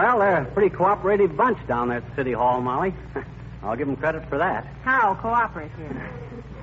Well, 0.01 0.17
they're 0.17 0.41
a 0.41 0.45
pretty 0.45 0.75
cooperative 0.75 1.37
bunch 1.37 1.59
down 1.67 1.89
there 1.89 1.99
at 1.99 2.15
City 2.15 2.31
Hall, 2.31 2.59
Molly. 2.59 2.91
I'll 3.63 3.75
give 3.75 3.85
them 3.85 3.95
credit 3.95 4.27
for 4.29 4.39
that. 4.39 4.65
How 4.83 5.13
cooperative? 5.13 5.95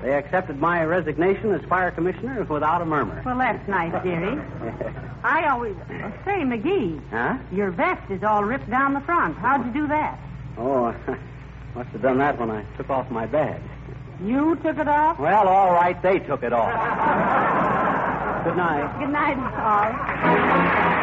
They 0.01 0.13
accepted 0.13 0.59
my 0.59 0.83
resignation 0.83 1.53
as 1.53 1.61
fire 1.69 1.89
commissioner 1.91 2.43
without 2.43 2.81
a 2.81 2.85
murmur. 2.85 3.21
Well, 3.25 3.37
that's 3.37 3.65
nice, 3.69 3.93
dearie. 4.03 4.37
I 5.23 5.47
always. 5.47 5.73
Say, 6.25 6.41
McGee, 6.43 6.99
Huh? 7.11 7.37
your 7.49 7.71
vest 7.71 8.11
is 8.11 8.23
all 8.23 8.43
ripped 8.43 8.69
down 8.69 8.93
the 8.93 8.99
front. 9.01 9.37
How'd 9.37 9.65
you 9.67 9.71
do 9.83 9.87
that? 9.87 10.19
Oh, 10.57 10.93
must 11.75 11.89
have 11.91 12.01
done 12.01 12.17
that 12.17 12.37
when 12.37 12.51
I 12.51 12.65
took 12.75 12.89
off 12.89 13.09
my 13.09 13.25
badge. 13.25 13.61
You 14.21 14.57
took 14.57 14.77
it 14.79 14.87
off? 14.89 15.17
Well, 15.17 15.47
all 15.47 15.71
right, 15.71 16.01
they 16.03 16.19
took 16.19 16.43
it 16.43 16.51
off. 16.51 16.73
Good 18.43 18.57
night. 18.57 18.99
Good 18.99 19.11
night, 19.11 19.37
all. 19.55 20.98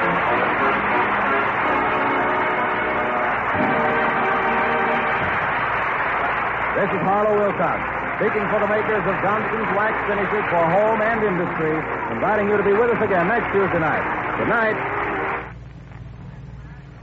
This 6.86 6.94
is 6.94 7.02
Harlow 7.02 7.34
Wilcox, 7.34 7.82
speaking 8.14 8.46
for 8.46 8.60
the 8.60 8.68
makers 8.68 9.02
of 9.02 9.14
Johnson's 9.18 9.66
Wax 9.74 9.90
Finishes 10.06 10.44
for 10.48 10.64
Home 10.70 11.02
and 11.02 11.20
Industry, 11.20 11.74
inviting 12.14 12.48
you 12.48 12.56
to 12.56 12.62
be 12.62 12.72
with 12.74 12.90
us 12.90 13.02
again 13.02 13.26
next 13.26 13.50
Tuesday 13.50 13.80
night. 13.80 14.38
Good 14.38 14.46
night. 14.46 14.76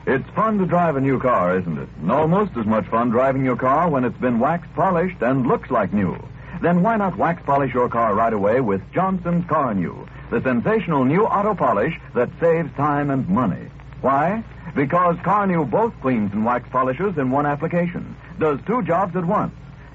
It's 0.08 0.30
fun 0.30 0.58
to 0.60 0.66
drive 0.66 0.96
a 0.96 1.02
new 1.02 1.20
car, 1.20 1.60
isn't 1.60 1.78
it? 1.78 1.90
And 2.00 2.10
almost 2.14 2.56
as 2.56 2.66
much 2.66 2.86
fun 2.88 3.10
driving 3.10 3.44
your 3.44 3.58
car 3.58 3.90
when 3.90 4.06
it's 4.06 4.18
been 4.20 4.40
wax 4.40 4.66
polished 4.74 5.22
and 5.22 5.48
looks 5.48 5.70
like 5.70 5.92
new. 5.92 6.18
Then 6.62 6.82
why 6.82 6.96
not 6.96 7.18
wax 7.18 7.44
polish 7.46 7.74
your 7.74 7.90
car 7.90 8.16
right 8.16 8.32
away 8.32 8.62
with 8.62 8.82
Johnson's 8.94 9.44
Carnu, 9.48 10.08
the 10.32 10.42
sensational 10.44 11.04
new 11.04 11.26
auto 11.26 11.56
polish 11.56 12.00
that 12.16 12.30
saves 12.40 12.74
time 12.78 13.10
and 13.10 13.28
money. 13.28 13.68
Why? 14.00 14.46
Because 14.76 15.18
Carnu 15.18 15.70
both 15.70 15.94
cleans 16.02 16.32
and 16.32 16.46
wax 16.46 16.70
polishes 16.70 17.18
in 17.18 17.32
one 17.32 17.46
application, 17.46 18.16
does 18.40 18.60
two 18.66 18.82
jobs 18.84 19.18
at 19.18 19.26
once. 19.26 19.54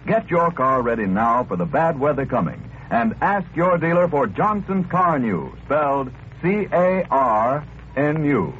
Get 0.09 0.31
your 0.31 0.51
car 0.51 0.81
ready 0.81 1.05
now 1.07 1.45
for 1.45 1.57
the 1.57 1.67
bad 1.67 2.01
weather 2.01 2.25
coming. 2.25 2.63
and 2.91 3.15
ask 3.21 3.47
your 3.55 3.77
dealer 3.79 4.09
for 4.09 4.27
Johnson's 4.27 4.87
Carnu, 4.87 5.53
spelled 5.65 6.11
C 6.43 6.67
A 6.73 7.07
R 7.11 7.63
N 7.97 8.25
U. 8.25 8.55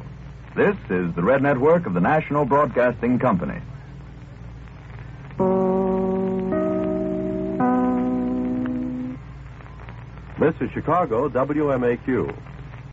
This 0.55 0.75
is 0.89 1.13
the 1.15 1.23
Red 1.23 1.41
Network 1.41 1.85
of 1.85 1.93
the 1.93 1.99
National 1.99 2.45
Broadcasting 2.45 3.17
Company. 3.17 3.59
This 10.39 10.55
is 10.61 10.71
Chicago 10.71 11.27
WMAQ. 11.29 12.33